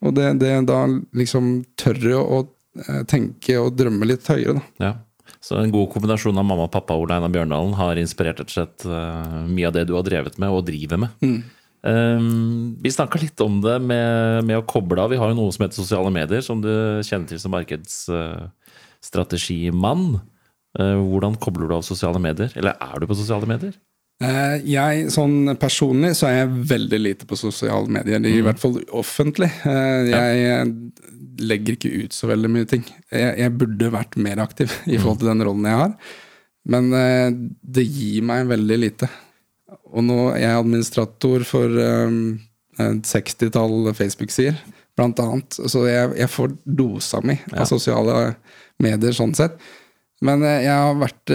Og 0.07 0.15
det, 0.15 0.31
det 0.43 0.53
da 0.69 0.81
liksom 1.17 1.51
tørre 1.81 2.21
å 2.21 2.41
eh, 2.87 3.03
tenke 3.11 3.59
og 3.59 3.75
drømme 3.79 4.07
litt 4.07 4.27
høyere, 4.31 4.59
da. 4.61 4.65
Så 5.47 5.55
en 5.61 5.71
god 5.71 5.93
kombinasjon 5.93 6.39
av 6.41 6.47
mamma 6.47 6.65
og 6.67 6.73
pappa 6.75 6.97
Ole 6.99 7.15
Einar 7.15 7.31
Bjørndalen 7.31 7.75
har 7.79 7.95
inspirert 8.01 8.41
rett 8.41 8.51
og 8.51 8.55
slett 8.57 8.81
eh, 8.89 9.37
mye 9.47 9.69
av 9.69 9.75
det 9.77 9.85
du 9.87 9.95
har 9.95 10.05
drevet 10.07 10.39
med 10.43 10.51
og 10.51 10.67
driver 10.67 10.99
med. 11.05 11.11
Um, 11.87 12.75
vi 12.83 12.91
snakka 12.91 13.15
litt 13.23 13.39
om 13.45 13.61
det 13.63 13.77
med, 13.79 14.43
med, 14.49 14.57
å 14.59 14.65
koble 14.67 14.99
av. 15.05 15.11
Vi 15.13 15.21
har 15.21 15.29
jo 15.31 15.37
noe 15.39 15.53
som 15.55 15.63
heter 15.63 15.79
sosiale 15.79 16.11
medier, 16.11 16.43
som 16.43 16.59
du 16.65 16.73
kjenner 17.07 17.29
til 17.31 17.39
som 17.39 17.55
markedsstrategimann. 17.55 20.19
Uh, 20.77 20.99
hvordan 20.99 21.39
kobler 21.39 21.71
du 21.71 21.75
av 21.79 21.87
sosiale 21.87 22.19
medier? 22.23 22.51
Eller 22.59 22.75
er 22.83 22.99
du 22.99 23.07
på 23.07 23.19
sosiale 23.19 23.47
medier? 23.47 23.75
Uh, 24.17 24.57
jeg, 24.65 25.11
sånn 25.13 25.51
Personlig 25.61 26.15
så 26.17 26.31
er 26.31 26.39
jeg 26.39 26.61
veldig 26.71 27.01
lite 27.03 27.29
på 27.29 27.37
sosiale 27.37 27.91
medier. 27.99 28.23
I 28.23 28.39
mm. 28.39 28.47
hvert 28.47 28.63
fall 28.63 28.79
offentlig. 28.97 29.51
Uh, 29.67 30.09
jeg 30.09 30.39
ja. 30.41 30.63
legger 31.45 31.77
ikke 31.77 31.93
ut 32.07 32.17
så 32.17 32.31
veldig 32.31 32.53
mye 32.55 32.69
ting. 32.71 32.87
Jeg, 33.13 33.35
jeg, 33.43 33.57
burde 33.61 33.93
vært 33.93 34.17
mer 34.21 34.41
aktiv 34.47 34.73
i 34.89 34.97
forhold 34.97 35.21
til 35.21 35.33
den 35.35 35.45
rollen 35.47 35.69
jeg 35.69 35.83
har. 35.83 35.95
Men 36.67 36.91
det 37.63 37.85
gir 37.85 38.25
meg 38.27 38.49
veldig 38.51 38.77
lite. 38.81 39.07
Og 39.95 40.03
nå 40.03 40.17
er 40.33 40.41
jeg 40.41 40.59
administrator 40.59 41.45
for 41.47 41.77
um, 41.79 42.41
60-tall 42.77 43.93
Facebook-sider, 43.95 44.59
blant 44.99 45.21
annet. 45.23 45.55
Så 45.55 45.85
jeg, 45.87 46.11
jeg 46.19 46.33
får 46.33 46.57
dosa 46.67 47.21
mi 47.23 47.37
ja. 47.39 47.63
av 47.63 47.71
sosiale 47.71 48.17
medier 48.83 49.15
sånn 49.15 49.37
sett. 49.39 49.55
Men 50.25 50.43
eh, 50.47 50.63
jeg 50.65 50.73
har 50.73 50.97
vært 50.97 51.33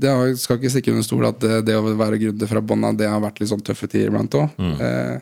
Det 0.00 0.08
har, 0.08 0.30
skal 0.40 0.56
ikke 0.56 0.72
stikke 0.72 0.94
under 0.94 1.04
stol 1.04 1.26
at 1.28 1.42
det, 1.42 1.60
det, 1.68 1.76
å 1.76 1.92
være 1.98 2.20
gründer 2.22 2.48
fra 2.48 2.62
bånn 2.64 2.86
det 2.96 3.10
har 3.10 3.20
vært 3.24 3.42
litt 3.42 3.52
sånn 3.52 3.64
tøffe 3.64 3.90
tider 3.90 4.08
iblant 4.08 4.36
òg. 4.38 4.56
Mm. 4.56 4.74
Eh, 4.80 5.16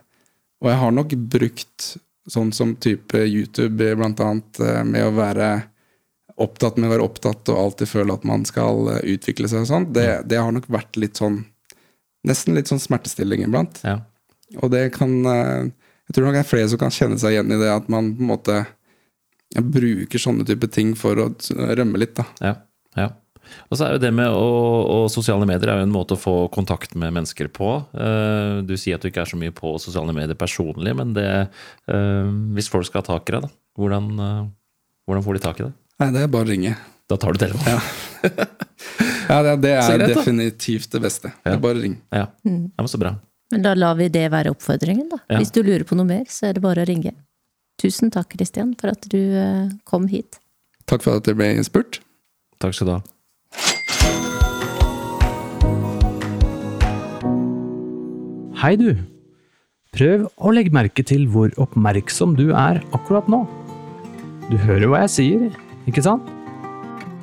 og 0.62 0.70
jeg 0.70 0.78
har 0.78 0.94
nok 0.94 1.14
brukt 1.34 1.92
sånn 2.30 2.52
som 2.54 2.76
type 2.78 3.18
YouTube 3.18 3.88
blant 3.98 4.20
annet, 4.22 4.60
eh, 4.62 4.82
med 4.86 5.08
å 5.08 5.14
være 5.16 5.50
opptatt 6.42 6.78
med 6.78 6.88
å 6.88 6.92
være 6.94 7.04
opptatt 7.06 7.50
og 7.52 7.58
alltid 7.58 7.90
føle 7.90 8.14
at 8.14 8.22
man 8.26 8.46
skal 8.48 8.88
utvikle 9.02 9.50
seg 9.50 9.64
og 9.64 9.68
sånn. 9.68 9.88
Det, 9.94 10.06
mm. 10.08 10.28
det, 10.30 10.38
har 10.40 10.54
nok 10.54 10.68
vært 10.72 10.96
litt 10.98 11.20
sånn 11.20 11.42
nesten 12.26 12.56
litt 12.56 12.70
sånn 12.70 12.82
smertestilling 12.82 13.44
iblant. 13.44 13.82
Ja. 13.86 13.98
Og 14.60 14.70
det 14.72 14.90
kan 14.96 15.10
eh, 15.26 15.70
Jeg 16.08 16.16
tror 16.16 16.26
nok 16.26 16.36
det 16.36 16.42
er 16.42 16.50
flere 16.50 16.70
som 16.70 16.80
kan 16.80 16.92
kjenne 16.94 17.18
seg 17.20 17.34
igjen 17.34 17.54
i 17.54 17.58
det 17.60 17.70
at 17.72 17.86
man 17.92 18.10
på 18.16 18.24
en 18.24 18.30
måte 18.32 18.56
bruker 19.52 20.20
sånne 20.20 20.44
type 20.48 20.68
ting 20.72 20.94
for 20.98 21.18
å 21.20 21.26
rømme 21.76 22.00
litt, 22.00 22.14
da. 22.16 22.24
Ja, 22.40 22.52
ja. 22.98 23.10
Og 23.68 23.76
så 23.76 23.84
er 23.84 23.96
jo 23.96 24.00
det 24.00 24.12
med 24.14 24.30
å, 24.30 24.44
og 24.94 25.10
sosiale 25.12 25.44
medier 25.48 25.72
er 25.72 25.80
jo 25.80 25.88
en 25.88 25.92
måte 25.92 26.14
å 26.14 26.20
få 26.20 26.46
kontakt 26.54 26.94
med 26.96 27.12
mennesker 27.12 27.50
på. 27.52 27.74
Eh, 27.92 28.62
du 28.64 28.76
sier 28.80 28.96
at 28.96 29.04
du 29.04 29.10
ikke 29.10 29.24
er 29.24 29.32
så 29.32 29.40
mye 29.40 29.52
på 29.54 29.74
sosiale 29.82 30.14
medier 30.16 30.38
personlig, 30.38 30.94
men 30.96 31.12
det, 31.16 31.28
eh, 31.90 32.30
hvis 32.56 32.70
folk 32.72 32.88
skal 32.88 33.02
ha 33.02 33.08
tak 33.10 33.28
i 33.28 33.36
deg, 33.36 33.48
da, 33.48 33.52
hvordan, 33.80 34.08
hvordan 35.04 35.26
får 35.26 35.38
de 35.38 35.44
tak 35.44 35.60
i 35.60 35.66
deg? 35.66 35.76
Nei, 36.02 36.10
det 36.14 36.22
er 36.22 36.32
bare 36.32 36.48
å 36.48 36.52
ringe. 36.54 36.76
Da 37.10 37.18
tar 37.20 37.34
du 37.34 37.42
telefonen? 37.42 37.82
Ja. 37.82 38.46
Ja, 39.32 39.42
det, 39.42 39.52
det 39.62 39.70
er 39.78 39.98
greit, 39.98 40.14
definitivt 40.16 40.92
det 40.92 41.00
beste. 41.00 41.30
Ja. 41.46 41.56
Bare 41.62 41.80
ring. 41.80 41.94
Ja. 42.12 42.26
Mm. 42.44 42.64
ja, 42.68 42.82
men 42.82 42.88
Så 42.90 42.98
bra. 43.00 43.14
Men 43.52 43.64
da 43.64 43.74
lar 43.76 43.98
vi 43.98 44.08
det 44.12 44.26
være 44.32 44.52
oppfordringen, 44.52 45.10
da. 45.12 45.18
Ja. 45.28 45.40
Hvis 45.40 45.52
du 45.52 45.60
lurer 45.62 45.84
på 45.88 45.96
noe 45.98 46.08
mer, 46.08 46.24
så 46.32 46.48
er 46.48 46.56
det 46.56 46.62
bare 46.64 46.84
å 46.84 46.88
ringe. 46.88 47.12
Tusen 47.80 48.12
takk, 48.12 48.30
Kristian, 48.32 48.72
for 48.80 48.92
at 48.92 49.04
du 49.12 49.18
eh, 49.20 49.68
kom 49.88 50.06
hit. 50.08 50.40
Takk 50.88 51.04
for 51.04 51.20
at 51.20 51.28
jeg 51.28 51.38
ble 51.38 51.50
spurt. 51.66 52.00
Takk 52.62 52.76
skal 52.78 52.88
du 52.88 52.92
ha. 52.94 53.00
Hei, 58.62 58.76
du. 58.78 58.92
Prøv 59.92 60.28
å 60.38 60.52
legge 60.54 60.72
merke 60.72 61.02
til 61.04 61.26
hvor 61.28 61.50
oppmerksom 61.60 62.36
du 62.38 62.52
er 62.54 62.78
akkurat 62.94 63.26
nå. 63.28 63.42
Du 64.46 64.54
hører 64.62 64.86
hva 64.88 65.02
jeg 65.04 65.12
sier, 65.16 65.50
ikke 65.90 66.04
sant? 66.06 66.30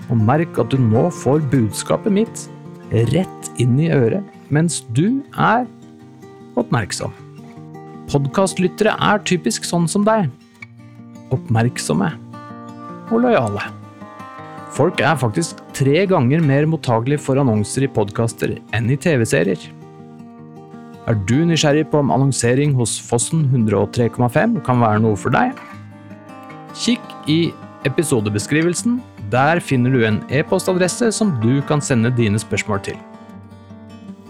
og 0.09 0.17
merk 0.25 0.57
at 0.61 0.71
du 0.73 0.79
nå 0.81 1.07
får 1.21 1.43
budskapet 1.51 2.13
mitt 2.13 2.45
rett 3.13 3.49
inn 3.61 3.77
i 3.81 3.91
øret 3.93 4.25
mens 4.53 4.81
du 4.97 5.21
er 5.37 5.67
oppmerksom. 6.57 7.13
Podkastlyttere 8.09 8.95
er 8.97 9.21
typisk 9.21 9.67
sånn 9.69 9.85
som 9.89 10.07
deg. 10.07 10.31
Oppmerksomme 11.35 12.15
og 13.13 13.19
lojale. 13.21 13.78
Folk 14.79 15.01
er 15.03 15.17
faktisk 15.19 15.59
tre 15.75 16.05
ganger 16.07 16.39
mer 16.39 16.63
mottagelige 16.71 17.19
for 17.19 17.35
annonser 17.41 17.83
i 17.83 17.89
podkaster 17.91 18.53
enn 18.77 18.87
i 18.87 18.95
TV-serier. 18.95 19.59
Er 21.03 21.17
du 21.27 21.41
nysgjerrig 21.49 21.89
på 21.91 21.99
om 21.99 22.13
annonsering 22.15 22.71
hos 22.77 22.93
Fossen 23.03 23.43
103,5 23.49 24.55
kan 24.63 24.79
være 24.79 25.03
noe 25.03 25.19
for 25.19 25.35
deg? 25.35 25.51
Kikk 26.79 27.03
i 27.27 27.51
episodebeskrivelsen 27.89 29.01
der 29.33 29.59
finner 29.59 29.91
du 29.91 30.05
en 30.07 30.23
e-postadresse 30.31 31.11
som 31.11 31.35
du 31.43 31.59
kan 31.67 31.83
sende 31.83 32.15
dine 32.15 32.39
spørsmål 32.39 32.79
til. 32.87 32.95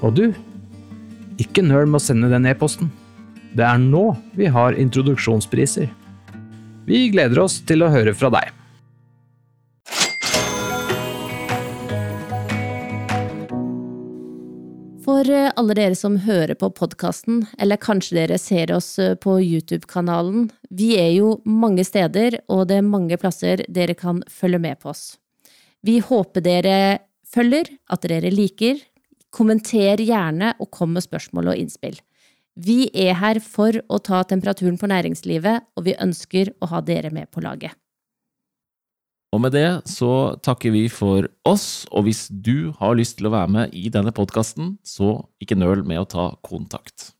Og 0.01 0.17
du, 0.17 0.25
ikke 1.37 1.61
nøl 1.61 1.85
med 1.85 2.01
å 2.01 2.07
sende 2.09 2.33
den 2.33 2.49
e-posten. 2.49 2.89
Det 3.53 3.69
er 3.69 3.77
nå 3.77 4.15
vi 4.33 4.49
har 4.49 4.81
introduksjonspriser. 4.81 5.93
Vi 6.89 7.09
gleder 7.13 7.45
oss 7.45 7.61
til 7.61 7.85
å 7.85 7.93
høre 7.93 8.17
fra 8.17 8.33
deg. 8.33 8.58
For 15.09 15.25
eh, 15.33 15.49
alle 15.57 15.73
dere 15.73 15.95
som 15.97 16.19
hører 16.21 16.53
på 16.59 16.67
podkasten, 16.77 17.39
eller 17.57 17.79
kanskje 17.81 18.13
dere 18.19 18.35
ser 18.37 18.69
oss 18.75 18.91
eh, 19.01 19.15
på 19.17 19.39
YouTube-kanalen, 19.41 20.51
vi 20.69 20.91
er 21.01 21.09
jo 21.15 21.31
mange 21.49 21.81
steder, 21.87 22.37
og 22.45 22.67
det 22.69 22.77
er 22.77 22.85
mange 22.85 23.17
plasser 23.17 23.63
dere 23.65 23.95
kan 23.97 24.19
følge 24.29 24.59
med 24.61 24.77
på 24.83 24.91
oss. 24.91 25.15
Vi 25.81 25.97
håper 26.05 26.45
dere 26.45 26.77
følger, 27.25 27.71
at 27.89 28.05
dere 28.05 28.29
liker. 28.29 28.83
Kommenter 29.33 29.97
gjerne, 30.05 30.53
og 30.61 30.69
kom 30.77 30.93
med 30.93 31.07
spørsmål 31.07 31.55
og 31.55 31.63
innspill. 31.63 31.97
Vi 32.53 32.91
er 32.93 33.17
her 33.17 33.41
for 33.41 33.81
å 33.89 34.03
ta 34.05 34.21
temperaturen 34.29 34.77
på 34.77 34.93
næringslivet, 34.93 35.71
og 35.73 35.89
vi 35.89 35.97
ønsker 35.97 36.53
å 36.61 36.69
ha 36.75 36.85
dere 36.85 37.09
med 37.09 37.33
på 37.33 37.41
laget. 37.41 37.73
Og 39.29 39.41
med 39.43 39.53
det 39.53 39.67
så 39.85 40.33
takker 40.41 40.73
vi 40.73 40.87
for 40.89 41.27
oss, 41.45 41.85
og 41.93 42.07
hvis 42.07 42.25
du 42.33 42.71
har 42.79 42.97
lyst 42.97 43.19
til 43.19 43.29
å 43.29 43.33
være 43.35 43.53
med 43.53 43.75
i 43.77 43.91
denne 43.93 44.13
podkasten, 44.15 44.79
så 44.81 45.19
ikke 45.43 45.59
nøl 45.59 45.85
med 45.85 46.01
å 46.01 46.09
ta 46.09 46.25
kontakt. 46.41 47.11